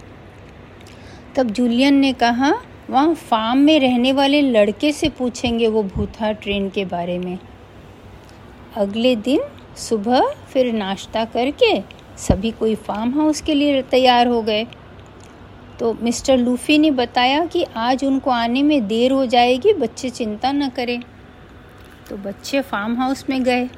तब 1.38 1.50
जूलियन 1.50 1.94
ने 1.94 2.12
कहा, 2.12 2.50
वहाँ 2.90 3.14
फार्म 3.14 3.58
में 3.58 3.80
रहने 3.80 4.12
वाले 4.12 4.40
लड़के 4.42 4.92
से 4.92 5.08
पूछेंगे 5.08 5.68
वो 5.68 5.82
भूथा 5.82 6.32
ट्रेन 6.32 6.68
के 6.68 6.84
बारे 6.84 7.18
में। 7.18 7.38
अगले 8.76 9.14
दिन 9.16 9.40
सुबह 9.76 10.30
फिर 10.52 10.72
नाश्ता 10.72 11.24
करके 11.24 11.80
सभी 12.18 12.50
कोई 12.50 12.74
फार्म 12.74 13.14
हाउस 13.14 13.40
के 13.40 13.54
लिए 13.54 13.82
तैयार 13.82 14.26
हो 14.26 14.42
गए। 14.42 14.66
तो 15.78 15.96
मिस्टर 16.02 16.36
लूफी 16.36 16.78
ने 16.78 16.90
बताया 16.90 17.44
कि 17.46 17.64
आज 17.76 18.04
उनको 18.04 18.30
आने 18.30 18.62
में 18.62 18.86
देर 18.88 19.12
हो 19.12 19.26
जाएगी, 19.26 19.72
बच्चे 19.72 20.10
चिंता 20.10 20.52
न 20.52 20.68
करें। 20.68 21.00
तो 22.08 22.16
बच्चे 22.16 22.60
फार्म 22.60 22.96
हाउस 22.96 23.24
में 23.30 23.42
गए 23.42 23.68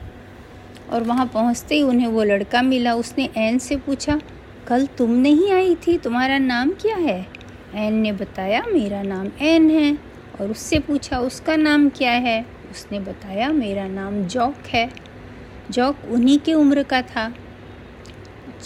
और 0.92 1.02
वहाँ 1.02 1.26
पहुँचते 1.26 1.74
ही 1.74 1.82
उन्हें 1.82 2.06
वो 2.06 2.22
लड़का 2.22 2.62
मिला। 2.62 2.94
उसने 2.94 3.28
एन 3.36 3.58
से 3.58 3.76
पूछा, 3.76 4.20
कल 4.66 4.86
तुम 4.86 5.10
नहीं 5.10 5.52
आई 5.52 5.74
थी? 5.74 5.98
तुम्हारा 5.98 6.38
नाम 6.38 6.70
क्या 6.70 6.96
है? 6.96 7.39
एन 7.74 7.94
ने 7.94 8.12
बताया, 8.12 8.62
मेरा 8.62 9.02
नाम 9.02 9.28
एन 9.40 9.70
है, 9.70 9.98
और 10.40 10.50
उससे 10.50 10.78
पूछा, 10.78 11.18
उसका 11.18 11.56
नाम 11.56 11.88
क्या 11.88 12.12
है? 12.12 12.46
उसने 12.70 13.00
बताया, 13.00 13.48
मेरा 13.48 13.88
नाम 13.88 14.24
जॉक 14.24 14.54
है। 14.66 14.90
जॉक 15.70 15.96
उन्हीं 16.10 16.38
की 16.38 16.54
उम्र 16.54 16.82
का 16.82 17.02
था। 17.02 17.34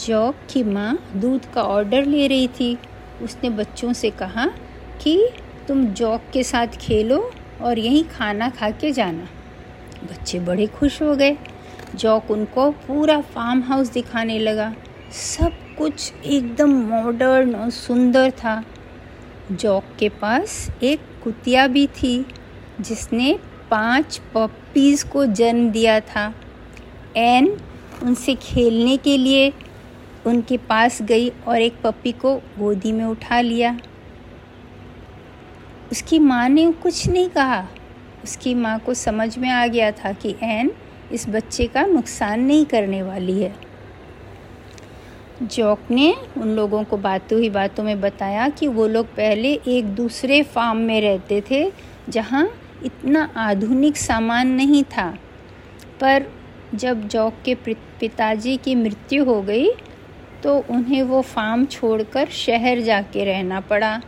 जॉक 0.06 0.34
की 0.50 0.62
माँ 0.62 1.12
दूध 1.16 1.52
का 1.52 1.62
ऑर्डर 1.62 2.04
ले 2.04 2.26
रही 2.26 2.48
थी। 2.48 2.78
उसने 3.22 3.50
बच्चों 3.50 3.92
से 3.92 4.10
कहा 4.10 4.46
कि, 5.02 5.28
तुम 5.68 5.86
जॉक 5.86 6.20
के 6.32 6.42
साथ 6.42 6.66
खेलो 6.66 7.30
और 7.62 7.78
यहीं 7.78 8.04
खाना 8.04 8.50
खा 8.50 8.70
के 8.70 8.92
जाना। 8.92 9.28
बच्चे 10.04 10.40
बड़े 10.40 10.66
खुश 10.66 11.02
हो 11.02 11.16
गए। 11.16 11.36
जॉक 11.94 12.30
उनको 12.30 12.70
पूरा 12.70 13.20
फार्म 13.20 13.62
हाउस 13.62 13.92
दिखाने 13.92 14.38
लगा। 14.38 14.74
सब 15.12 15.76
कुछ 15.78 16.12
एकदम 16.24 16.70
मॉडर्न 16.70 17.54
और 17.54 17.70
सुंदर 17.70 18.30
था। 18.30 18.64
जॉक 19.52 19.84
के 19.98 20.08
पास 20.08 20.70
एक 20.82 21.00
कुतिया 21.24 21.66
भी 21.66 21.86
थी, 21.86 22.26
जिसने 22.80 23.38
पाँच 23.70 24.20
पपीज़ 24.34 25.06
को 25.06 25.26
जन्म 25.26 25.70
दिया 25.70 26.00
था। 26.00 26.34
एन 27.16 27.58
उनसे 28.02 28.34
खेलने 28.34 28.96
के 28.96 29.18
लिए 29.18 29.52
उनके 30.26 30.56
पास 30.56 31.02
गई 31.02 31.28
और 31.28 31.60
एक 31.60 31.74
पपी 31.82 32.12
को 32.12 32.36
गोदी 32.36 32.92
में 32.92 33.04
उठा 33.04 33.40
लिया। 33.40 33.80
उसकी 35.92 36.18
माँ 36.18 36.48
ने 36.48 36.72
कुछ 36.72 37.08
नहीं 37.08 37.28
कहा। 37.28 37.68
उसकी 38.24 38.54
माँ 38.54 38.78
को 38.78 38.94
समझ 38.94 39.38
में 39.38 39.50
आ 39.50 39.66
गया 39.66 39.90
था 39.90 40.12
कि 40.12 40.36
एन 40.42 40.72
इस 41.12 41.28
बच्चे 41.28 41.66
का 41.66 41.86
नुकसान 41.86 42.40
नहीं 42.40 42.66
करने 42.66 43.02
वाली 43.02 43.42
है। 43.42 43.73
जॉक 45.42 45.90
ने 45.90 46.14
उन 46.38 46.48
लोगों 46.48 46.82
को 46.84 46.96
बातों 46.96 47.40
ही 47.40 47.48
बातों 47.50 47.84
में 47.84 48.00
बताया 48.00 48.48
कि 48.48 48.66
वो 48.66 48.86
लोग 48.86 49.06
पहले 49.06 49.52
एक 49.68 49.86
दूसरे 49.86 50.42
फार्म 50.42 50.78
में 50.78 51.00
रहते 51.00 51.42
थे, 51.50 51.72
जहाँ 52.08 52.48
इतना 52.84 53.28
आधुनिक 53.36 53.96
सामान 53.96 54.48
नहीं 54.48 54.82
था। 54.86 55.08
पर 56.00 56.26
जब 56.74 57.06
जॉक 57.08 57.34
के 57.44 57.54
पिताजी 57.64 58.56
की 58.56 58.74
मृत्यु 58.74 59.24
हो 59.24 59.40
गई 59.42 59.70
तो 60.42 60.56
उन्हें 60.70 61.02
वो 61.02 61.20
फार्म 61.22 61.64
छोड़कर 61.66 62.28
शहर 62.28 62.80
जाके 62.80 63.24
रहना 63.24 63.60
पड़ा। 63.60 64.00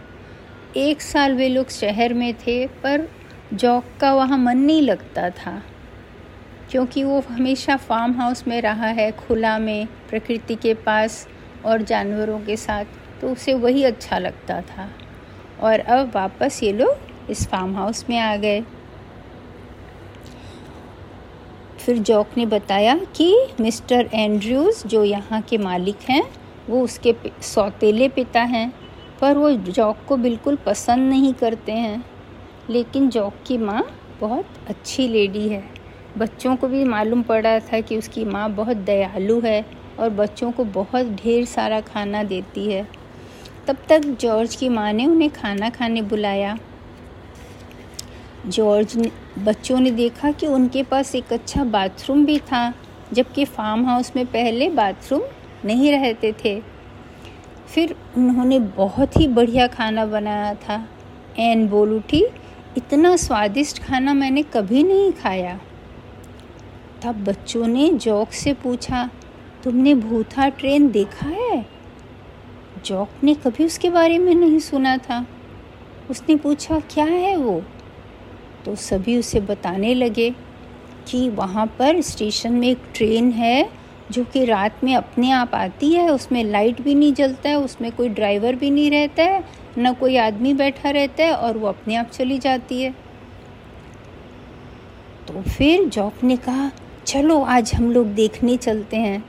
एक 0.77 1.01
साल 1.03 1.35
वे 1.35 1.49
लोग 1.49 1.71
शहर 1.71 2.15
में 2.15 2.33
थे, 2.37 2.67
पर 2.67 3.09
जॉक 3.55 3.85
का 4.01 4.15
वहाँ 4.15 4.39
मन 4.39 4.59
नहीं 4.59 4.83
लगता 4.83 5.31
था। 5.31 5.63
क्योंकि 6.71 7.05
वो 7.05 7.21
हमेशा 7.21 7.77
फार्म 7.77 8.13
हाउस 8.13 8.49
में 8.49 8.63
रहा 8.63 8.87
है, 8.87 9.13
खुला 9.13 9.59
में, 9.59 9.87
प्रकृति 9.87 10.55
के 10.55 10.75
पास 10.75 11.29
और 11.65 11.83
जानवरों 11.83 12.41
के 12.41 12.57
साथ। 12.57 12.85
तो 13.21 13.29
उसे 13.29 13.55
वही 13.55 13.85
अच्छा 13.85 14.19
लगता 14.19 14.61
था। 14.61 14.91
और 15.61 15.81
अब 15.81 16.13
वापस 16.15 16.61
ये 16.63 16.73
लोग 16.73 16.97
इस 17.31 17.49
फार्म 17.49 17.77
हाउस 17.77 18.07
में 18.11 18.19
आ 18.19 18.37
गए। 18.37 18.65
फिर 21.79 21.99
जॉक 21.99 22.27
ने 22.37 22.47
बताया 22.47 23.01
कि 23.17 23.47
मिस्टर 23.61 24.11
एंड्रयूज़ 24.15 24.89
जो 24.89 25.05
यहाँ 25.05 25.43
के 25.43 25.59
मालिक 25.59 25.97
हैं, 26.09 26.25
वो 26.69 26.83
उसके 26.83 27.15
सौतेले 27.43 28.09
पिता 28.09 28.43
हैं। 28.43 28.73
पर 29.21 29.37
वो 29.37 29.53
जॉक 29.53 29.97
को 30.09 30.17
बिल्कुल 30.17 30.57
पसंद 30.57 31.11
नहीं 31.11 31.35
करते 31.35 31.73
हैं। 31.73 32.05
लेकिन 32.71 33.09
जॉक 33.09 33.35
की 33.47 33.59
माँ 33.59 34.01
बहुत 34.21 34.47
अच्छी 34.69 35.09
लेडी 35.09 35.49
है। 35.49 35.76
बच्चों 36.19 36.57
को 36.57 36.69
भी 36.69 36.85
मालूम 36.85 37.23
पड़ा 37.23 37.59
था 37.61 37.81
कि 37.81 37.97
उसकी 37.99 38.25
माँ 38.25 38.51
बहुत 38.51 38.77
दयालु 38.77 39.41
है 39.41 39.65
और 40.01 40.11
बच्चों 40.11 40.53
को 40.53 40.65
बहुत 40.65 41.07
ढेर 41.07 41.45
सारा 41.45 41.81
खाना 41.81 42.23
देती 42.23 42.73
है। 42.73 42.87
तब 43.67 43.77
तक 43.89 44.05
जॉर्ज 44.21 44.57
की 44.57 44.69
माँ 44.69 44.93
ने 44.93 45.07
उन्हें 45.07 45.31
खाना 45.31 45.71
खाने 45.71 46.03
बुलाया। 46.03 46.59
जॉर्ज 48.47 48.97
ने 48.97 49.11
बच्चों 49.39 49.81
ने 49.81 49.91
देखा 49.91 50.31
कि 50.31 50.47
उनके 50.47 50.83
पास 50.83 51.15
एक 51.15 51.33
अच्छा 51.33 51.65
बाथरूम 51.65 52.25
भी 52.27 52.39
था, 52.39 52.73
जबकि 53.13 53.45
फार्म 53.45 53.87
हाउस 53.87 54.13
में 54.17 54.27
पहले 54.27 54.69
बाथरूम 54.71 55.23
नहीं 55.65 55.93
रहते 55.93 56.35
थे। 56.45 56.61
फिर 57.75 57.95
उन्होंने 58.17 58.59
बहुत 58.59 59.21
ही 59.21 59.29
बढ़िया 59.29 59.67
खाना 59.67 60.07
बनाया 60.07 60.55
था। 60.55 60.89
एन 61.39 61.69
बोल 61.69 61.93
उठी 61.93 62.25
इतना 62.77 63.17
स्वादिष्ट 63.17 63.83
खाना 63.83 64.15
मैंने 64.15 64.43
कभी 64.43 64.83
नहीं 64.83 65.13
खाया। 65.13 65.59
तब 67.07 67.25
बच्चों 67.25 67.67
ने 67.67 67.91
जॉक 67.91 68.33
से 68.33 68.53
पूछा, 68.53 69.11
तुमने 69.65 69.95
भूथा 69.95 70.49
ट्रेन 70.49 70.91
देखा 70.91 71.29
है? 71.29 71.67
जॉक 72.85 73.09
ने 73.25 73.35
कभी 73.35 73.65
उसके 73.65 73.91
बारे 73.91 74.19
में 74.19 74.35
नहीं 74.35 74.59
सुना 74.59 74.97
था। 74.97 75.27
उसने 76.11 76.37
पूछा, 76.37 76.81
क्या 76.81 77.05
है 77.05 77.37
वो? 77.37 77.63
तो 78.65 78.75
सभी 78.75 79.19
उसे 79.19 79.41
बताने 79.41 79.95
लगे 79.95 80.31
कि 81.09 81.29
वहाँ 81.29 81.67
पर 81.67 82.01
स्टेशन 82.01 82.53
में 82.53 82.69
एक 82.69 82.79
ट्रेन 82.95 83.31
है, 83.31 83.71
जो 84.11 84.25
कि 84.25 84.45
रात 84.45 84.85
में 84.85 84.97
अपने 84.97 85.31
आप 85.31 85.55
आती 85.55 85.93
है। 85.93 86.11
उसमें 86.11 86.45
लाइट 86.45 86.81
भी 86.81 86.95
नहीं 86.95 87.13
जलता 87.13 87.49
है, 87.49 87.57
उसमें 87.57 87.93
कोई 87.93 88.09
ड्राइवर 88.09 88.55
भी 88.55 88.71
नहीं 88.71 88.91
रहता 88.91 89.23
है, 89.23 89.45
न 89.79 89.93
कोई 89.93 90.17
आदमी 90.17 90.55
बैठा 90.55 90.91
रहता 90.91 91.25
है 91.25 91.33
और 91.33 91.59
वो 91.59 91.67
अपने 91.67 91.95
आप 91.95 92.07
चली 92.07 92.39
जाती 92.39 92.83
है। 92.83 92.95
तो 95.29 95.43
फिर 95.43 95.89
जॉक 95.89 96.25
ने 96.25 96.37
कहा 96.37 96.71
चलो, 97.07 97.43
आज 97.43 97.75
हम 97.75 97.93
लोग 97.93 98.07
देखने 98.07 98.57
चलते 98.57 98.97
हैं। 98.97 99.25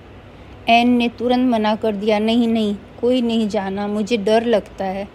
एन 0.70 0.90
ने 0.90 1.10
तुरंत 1.10 1.52
मना 1.52 1.76
कर 1.76 1.96
दिया, 1.96 2.20
नहीं 2.20 2.48
नहीं, 2.48 2.76
कोई 3.02 3.22
नहीं 3.22 3.50
जाना, 3.50 3.88
मुझे 3.88 4.18
डर 4.18 4.46
लगता 4.46 4.86
है। 4.86 5.08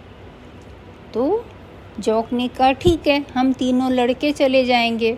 तो 1.13 1.45
जॉक 1.99 2.33
ने 2.33 2.47
कहा, 2.47 2.71
ठीक 2.71 3.07
है, 3.07 3.25
हम 3.35 3.53
तीनों 3.53 3.91
लड़के 3.91 4.31
चले 4.31 4.65
जाएँगे। 4.65 5.17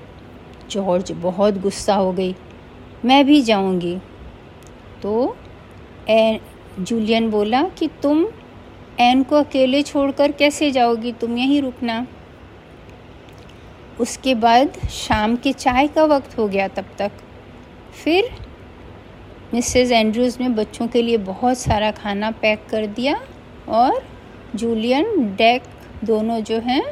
जॉर्ज 0.72 1.12
बहुत 1.12 1.58
गुस्सा 1.58 1.96
हो 1.96 2.14
गई, 2.14 2.36
मैं 3.06 3.26
भी 3.26 3.42
जाऊँगी। 3.42 3.98
तो 5.02 5.38
एन 6.10 6.40
जूलियन 6.80 7.30
बोला, 7.30 7.64
कि 7.64 7.90
तुम 8.04 8.28
एन 9.00 9.24
को 9.24 9.36
अकेले 9.36 9.82
छोड़कर 9.82 10.32
कैसे 10.32 10.72
जाओगी? 10.72 11.12
तुम 11.12 11.38
यहीं 11.38 11.62
रुकना। 11.62 12.08
उसके 14.00 14.36
बाद 14.36 14.80
शाम 14.90 15.36
के 15.36 15.54
चाय 15.54 15.88
का 15.88 16.04
वक्त 16.04 16.38
हो 16.38 16.48
गया 16.48 16.68
तब 16.68 16.86
तक। 16.98 17.12
फिर 18.04 18.30
मिसेस 19.54 19.92
एंड्रूज़ 19.92 20.38
ने 20.40 20.50
बच्चों 20.50 20.88
के 20.88 21.02
लिए 21.02 21.18
बहुत 21.18 21.58
सारा 21.58 21.92
खाना 21.92 22.32
पैक 22.32 22.66
कर 22.70 22.86
दिया 22.86 23.22
और 23.70 24.04
जूलियन, 24.56 25.36
डेक 25.36 25.64
दोनों 26.04 26.40
जो 26.40 26.60
हैं, 26.60 26.84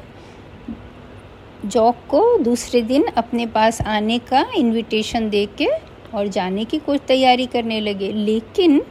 जॉक 1.65 1.95
को 2.09 2.37
दूसरे 2.37 2.81
दिन 2.81 3.03
अपने 3.03 3.45
पास 3.45 3.81
आने 3.81 4.19
का 4.19 4.45
इनविटेशन 4.57 5.29
दे 5.29 5.45
के 5.45 5.67
और 6.13 6.27
जाने 6.27 6.65
की 6.65 6.77
कुछ 6.77 7.01
तैयारी 7.07 7.45
करने 7.45 7.79
लगे। 7.81 8.11
लेकिन 8.11 8.81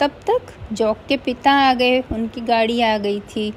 तब 0.00 0.10
तक 0.10 0.40
जॉक 0.72 0.98
के 1.08 1.16
पिता 1.16 1.52
आ 1.52 1.74
गए, 1.74 2.00
उनकी 2.00 2.40
गाड़ी 2.40 2.80
आ 2.80 2.98
गई 2.98 3.20
थी 3.20 3.52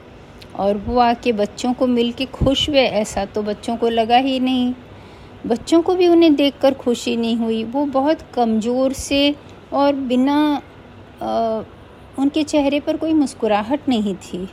और 0.56 0.78
वो 0.78 1.00
आके 1.00 1.32
बच्चों 1.32 1.74
को 1.74 1.88
मिल 1.88 2.12
के 2.12 2.26
खुश 2.26 2.69
हुए। 2.69 2.82
ऐसा 2.82 3.26
तो 3.26 3.43
बच्चों 3.43 3.78
को 3.78 3.89
लगा 3.89 4.17
ही 4.17 4.39
नहीं। 4.39 4.74
बच्चों 5.47 5.82
को 5.82 5.95
भी 5.95 6.08
उन्हें 6.08 6.36
देखकर 6.36 6.73
खुशी 6.73 7.15
नहीं 7.17 7.38
हुई। 7.38 7.63
वो 7.63 7.86
बहुत 7.86 8.21
कमज़ोर 8.34 8.93
से 8.93 9.36
और 9.73 9.95
बिना 9.95 10.62
आ, 11.21 11.63
उनके 12.19 12.43
चेहरे 12.43 12.79
पर 12.79 12.97
कोई 12.97 13.13
मुस्कुराहट 13.13 13.88
नहीं 13.89 14.15
थी। 14.15 14.47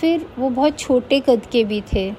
फिर 0.00 0.26
वो 0.38 0.50
बहुत 0.50 0.78
छोटे 0.78 1.20
कद 1.20 1.46
के 1.52 1.64
भी 1.64 1.80
थे। 1.92 2.10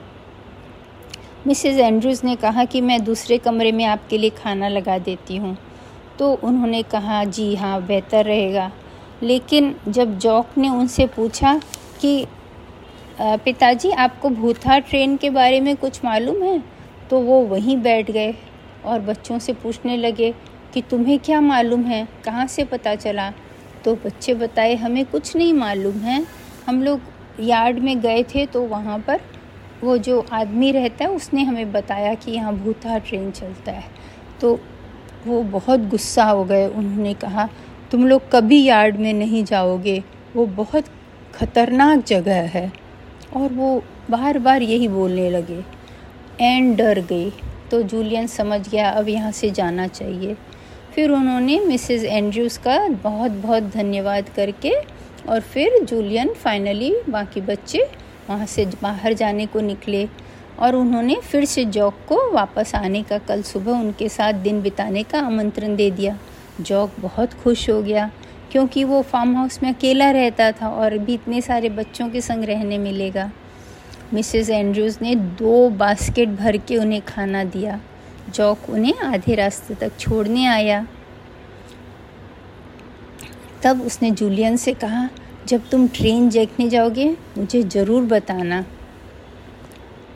मिसेस 1.47 1.77
एंड्रूज़ 1.77 2.25
ने 2.25 2.35
कहा 2.35 2.65
कि 2.65 2.81
मैं 2.81 3.03
दूसरे 3.03 3.37
कमरे 3.37 3.71
में 3.71 3.83
आपके 3.85 4.17
लिए 4.17 4.29
खाना 4.29 4.67
लगा 4.67 4.97
देती 4.99 5.35
हूँ। 5.37 5.57
तो 6.19 6.33
उन्होंने 6.43 6.81
कहा 6.83 7.23
जी 7.23 7.53
हाँ 7.55 7.81
बेहतर 7.85 8.25
रहेगा। 8.25 8.71
लेकिन 9.23 9.75
जब 9.87 10.17
जॉक 10.17 10.57
ने 10.57 10.69
उनसे 10.69 11.05
पूछा 11.07 11.59
कि 12.01 12.25
पिताजी 13.21 13.91
आपको 13.91 14.29
भूथा 14.29 14.77
ट्रेन 14.79 15.15
के 15.17 15.29
बारे 15.29 15.61
में 15.61 15.75
कुछ 15.75 16.03
मालूम 16.05 16.43
है? 16.43 16.59
तो 17.09 17.19
वो 17.19 17.39
वहीं 17.41 17.77
बैठ 17.77 18.11
गए 18.11 18.33
और 18.85 18.99
बच्चों 18.99 19.39
से 19.39 19.53
पूछने 19.53 19.97
लगे 19.97 20.33
कि 20.73 20.81
तुम्हें 20.81 21.19
क्या 21.19 21.41
मालूम 21.41 21.83
है? 21.83 22.07
कहाँ 22.25 22.47
से 22.47 22.63
पता 22.63 22.95
चला? 22.95 23.33
तो 23.83 23.95
बच्चे 23.95 24.33
बताए, 24.33 24.75
हमें 24.75 25.05
कुछ 25.05 25.35
नहीं 25.35 25.53
मालूम 25.53 25.97
है। 25.97 26.25
हम 26.67 26.83
लोग 26.83 27.01
यार्ड 27.39 27.79
में 27.79 27.99
गए 28.01 28.23
थे 28.23 28.45
तो 28.45 28.61
वहाँ 28.61 28.99
पर 28.99 29.19
वो 29.83 29.97
जो 29.97 30.25
आदमी 30.31 30.71
रहता 30.71 31.05
है, 31.05 31.11
उसने 31.11 31.43
हमें 31.43 31.71
बताया 31.71 32.13
कि 32.13 32.31
यहाँ 32.31 32.55
भूता 32.55 32.97
ट्रेन 32.97 33.31
चलता 33.31 33.71
है। 33.71 33.83
तो 34.41 34.59
वो 35.27 35.43
बहुत 35.43 35.79
गुस्सा 35.79 36.23
हो 36.23 36.43
गए। 36.43 36.67
उन्होंने 36.67 37.13
कहा, 37.13 37.49
तुम 37.91 38.07
लोग 38.07 38.21
कभी 38.31 38.63
यार्ड 38.63 38.95
में 38.95 39.13
नहीं 39.13 39.43
जाओगे। 39.43 40.03
वो 40.35 40.45
बहुत 40.45 40.85
ख़तरनाक 41.33 42.05
जगह 42.05 42.41
है। 42.47 42.71
और 43.35 43.53
वो 43.53 43.83
बार 44.09 44.39
बार 44.39 44.61
यही 44.61 44.87
बोलने 44.87 45.29
लगे। 45.29 45.78
एंड 46.39 46.75
डर 46.77 46.99
गई। 47.01 47.31
तो 47.71 47.81
जूलियन 47.83 48.27
समझ 48.27 48.67
गया, 48.69 48.89
अब 48.89 49.09
यहाँ 49.09 49.31
से 49.31 49.49
जाना 49.51 49.87
चाहिए। 49.87 50.35
फिर 50.95 51.11
उन्होंने 51.11 51.59
मिसेस 51.59 52.03
एंड्रयूज़ 52.03 52.59
का 52.59 52.87
बहुत 53.03 53.31
बहुत 53.31 53.63
धन्यवाद 53.73 54.29
करके 54.35 54.71
और 55.29 55.39
फिर 55.43 55.83
जूलियन 55.83 56.33
फाइनली 56.33 56.93
बाकी 57.09 57.41
बच्चे 57.41 57.83
वहाँ 58.29 58.45
से 58.45 58.65
बाहर 58.81 59.13
जाने 59.13 59.45
को 59.45 59.59
निकले 59.61 60.07
और 60.59 60.75
उन्होंने 60.75 61.15
फिर 61.23 61.45
से 61.45 61.65
जॉक 61.65 61.95
को 62.07 62.17
वापस 62.31 62.73
आने 62.75 63.01
का, 63.03 63.17
कल 63.17 63.41
सुबह 63.41 63.71
उनके 63.71 64.09
साथ 64.09 64.33
दिन 64.33 64.61
बिताने 64.61 65.03
का 65.03 65.19
आमंत्रण 65.19 65.75
दे 65.75 65.89
दिया। 65.91 66.17
जॉक 66.61 66.99
बहुत 66.99 67.33
खुश 67.33 67.69
हो 67.69 67.81
गया, 67.81 68.09
क्योंकि 68.51 68.83
वो 68.83 69.01
फार्म 69.01 69.35
हाउस 69.35 69.61
में 69.63 69.69
अकेला 69.69 70.09
रहता 70.11 70.51
था 70.51 70.69
और 70.69 70.97
भी 70.97 71.13
इतने 71.13 71.41
सारे 71.41 71.69
बच्चों 71.69 72.09
के 72.09 72.21
संग 72.21 72.43
रहने 72.43 72.77
मिलेगा। 72.77 73.31
मिसेस 74.13 74.49
एंड्रूज़ 74.49 74.97
ने 75.01 75.15
दो 75.15 75.69
बास्केट 75.69 76.29
भर 76.29 76.57
के 76.57 76.77
उन्हें 76.77 77.01
खाना 77.01 77.43
दिया। 77.43 77.79
जॉक 78.35 78.69
उन्हें 78.69 78.99
आधे 78.99 79.35
रास्ते 79.35 79.75
तक 79.75 79.97
छोड़ने 79.99 80.45
आया। 80.45 80.87
तब 83.63 83.81
उसने 83.81 84.11
जूलियन 84.11 84.57
से 84.57 84.73
कहा, 84.73 85.09
जब 85.47 85.69
तुम 85.69 85.87
ट्रेन 85.87 86.29
देखने 86.29 86.69
जाओगे, 86.69 87.17
मुझे 87.37 87.63
ज़रूर 87.63 88.03
बताना। 88.03 88.65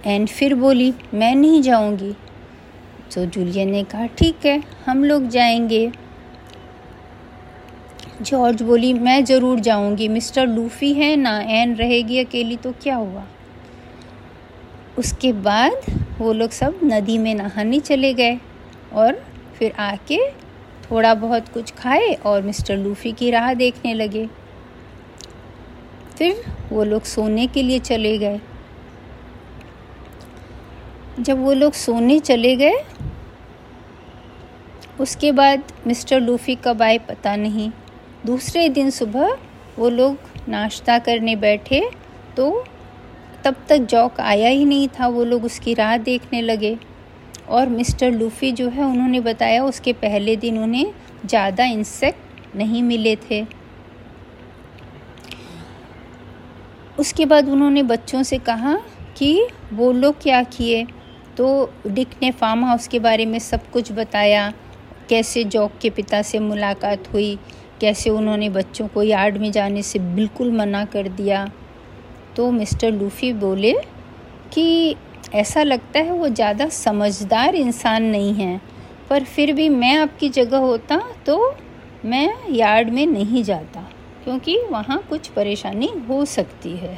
एंड 0.06 0.28
फिर 0.28 0.56
बोली, 0.56 0.94
मैं 1.14 1.36
नहीं 1.36 1.62
जाऊँगी। 1.62 2.14
तो 3.16 3.26
जूलियन 3.26 3.70
ने 3.70 3.84
कहा, 3.84 4.06
ठीक 4.06 4.46
है, 4.46 4.64
हम 4.86 5.04
लोग 5.04 5.28
जाएँगे। 5.28 5.92
जॉर्ज 8.22 8.62
बोली, 8.62 8.94
मैं 8.94 9.26
ज़रूर 9.26 9.60
जाऊँगी। 9.60 10.08
मिस्टर 10.08 10.48
लूफ़ी 10.48 10.94
है 10.94 11.16
ना, 11.16 11.40
एन 11.42 11.76
रहेगी 11.76 12.20
अकेली 12.20 12.58
तो 12.58 12.72
क्या 12.72 12.96
हुआ? 12.96 13.26
उसके 14.98 15.34
बाद 15.34 15.74
वो 16.20 16.34
लोग 16.34 16.52
सब 16.52 16.80
नदी 16.84 17.18
में 17.18 17.36
नहाने 17.36 17.80
चले 17.80 18.14
गए 18.14 18.40
और 18.94 19.26
फिर 19.56 19.72
आके 19.72 20.20
थोड़ा 20.92 21.14
बहुत 21.14 21.50
कुछ 21.50 21.72
खाए 21.72 22.14
और 22.14 22.42
मिस्टर 22.42 22.78
लूफ़ी 22.78 23.12
की 23.12 23.32
राह 23.32 23.54
देखने 23.54 23.94
लगे। 23.94 24.30
फिर 26.18 26.44
वो 26.72 26.84
लोग 26.84 27.04
सोने 27.04 27.48
के 27.48 27.64
लिए 27.64 27.80
चले 27.80 28.18
गए। 28.18 28.40
जब 31.20 31.44
वो 31.44 31.54
लोग 31.54 31.74
सोने 31.74 32.20
चले 32.20 32.56
गए, 32.56 32.76
उसके 35.00 35.32
बाद 35.32 35.64
मिस्टर 35.88 36.20
लूफ़ी 36.20 36.56
कब 36.56 36.82
आए 36.82 36.98
पता 36.98 37.36
नहीं। 37.36 37.72
दूसरे 38.26 38.70
दिन 38.70 38.90
सुबह 38.90 39.38
वो 39.80 39.90
लोग 39.90 40.18
नाश्ता 40.50 41.00
करने 41.00 41.36
बैठे 41.36 41.90
तो 42.38 42.66
तब 43.46 43.56
तक 43.70 43.78
जॉक 43.78 44.20
आया 44.20 44.50
ही 44.50 44.66
नहीं 44.66 44.88
था, 44.90 45.08
वो 45.08 45.24
लोग 45.24 45.46
उसकी 45.46 45.74
राह 45.74 45.98
देखने 45.98 46.42
लगे। 46.42 46.78
और 47.50 47.70
मिस्टर 47.70 48.12
लूफ़ी 48.12 48.52
जो 48.52 48.70
है, 48.70 48.84
उन्होंने 48.84 49.20
बताया 49.20 49.64
उसके 49.64 49.94
पहले 49.94 50.36
दिन 50.36 50.58
उन्हें 50.58 50.94
ज़्यादा 51.26 51.66
इंसेक्ट 51.66 52.56
नहीं 52.56 52.84
मिले 52.84 53.16
थे। 53.16 53.46
उसके 57.00 57.26
बाद 57.26 57.50
उन्होंने 57.50 57.84
बच्चों 57.84 58.24
से 58.24 58.38
कहा 58.38 58.76
कि 59.18 59.48
वो 59.74 59.92
लोग 59.92 60.22
क्या 60.22 60.42
किए? 60.44 60.86
तो 61.38 61.72
डिक 61.88 62.10
ने 62.22 62.32
फार्म 62.32 62.64
हाउस 62.66 62.88
के 62.88 63.00
बारे 63.00 63.26
में 63.26 63.40
सब 63.40 63.70
कुछ 63.72 63.92
बताया, 63.92 64.52
कैसे 65.10 65.44
जॉक 65.44 65.72
के 65.82 65.90
पिता 65.90 66.22
से 66.22 66.40
मुलाकात 66.40 67.12
हुई, 67.14 67.36
कैसे 67.82 68.10
उन्होंने 68.10 68.50
बच्चों 68.50 68.88
को 68.88 69.04
यार्ड 69.04 69.38
में 69.38 69.52
जाने 69.52 69.82
से 69.82 70.00
बिल्कुल 70.00 70.52
मना 70.52 70.84
कर 70.86 71.08
दिया। 71.08 71.46
तो 72.36 72.50
मिस्टर 72.52 72.92
लूफ़ी 72.92 73.32
बोले 73.36 73.74
कि 74.54 74.96
ऐसा 75.36 75.64
लगता 75.64 76.00
है 76.00 76.12
वो 76.12 76.28
ज़्यादा 76.30 76.68
समझदार 76.70 77.56
इंसान 77.56 78.04
नहीं 78.06 78.34
है, 78.34 78.60
पर 79.10 79.24
फिर 79.26 79.54
भी 79.54 79.68
मैं 79.72 79.96
आपकी 79.98 80.30
जगह 80.32 80.58
होता 80.60 80.98
तो 81.26 81.56
मैं 82.06 82.30
यार्ड 82.52 82.90
में 82.90 83.06
नहीं 83.08 83.44
जाता, 83.44 83.82
क्योंकि 84.24 84.58
वहाँ 84.72 85.02
कुछ 85.10 85.28
परेशानी 85.30 85.90
हो 86.10 86.24
सकती 86.28 86.76
है। 86.78 86.98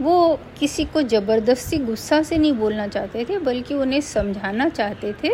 वो 0.00 0.38
किसी 0.58 0.84
को 0.84 1.02
ज़बरदस्ती 1.04 1.78
गुस्सा 1.78 2.22
से 2.22 2.38
नहीं 2.38 2.52
बोलना 2.54 2.86
चाहते 2.88 3.24
थे, 3.24 3.38
बल्कि 3.38 3.74
उन्हें 3.74 4.00
समझाना 4.02 4.68
चाहते 4.68 5.12
थे 5.14 5.30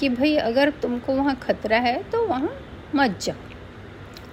कि 0.00 0.08
भाई 0.08 0.34
अगर 0.38 0.70
तुमको 0.82 1.14
वहाँ 1.14 1.34
खतरा 1.42 1.78
है 1.78 2.02
तो 2.04 2.26
वहाँ 2.26 2.52
मत 2.94 3.18
जाओ। 3.22 3.50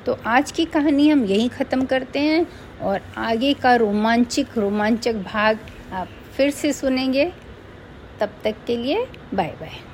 तो 0.06 0.18
आज 0.28 0.52
की 0.52 0.65
कहानी 0.68 1.08
हम 1.10 1.24
यहीं 1.26 1.50
ख़त्म 1.50 1.86
करते 1.86 2.20
हैं। 2.20 2.46
और 2.82 3.02
आगे 3.18 3.54
का 3.54 3.76
रोमांचिक, 3.76 4.58
रोमांचक 4.58 5.15
भाग 5.26 5.60
आप 5.92 6.08
फिर 6.38 6.50
से 6.52 6.74
सुनेंगे। 6.74 7.32
तब 8.20 8.30
तक 8.44 8.56
के 8.68 8.78
लिए 8.78 9.06
बाय 9.34 9.56
बाय 9.60 9.88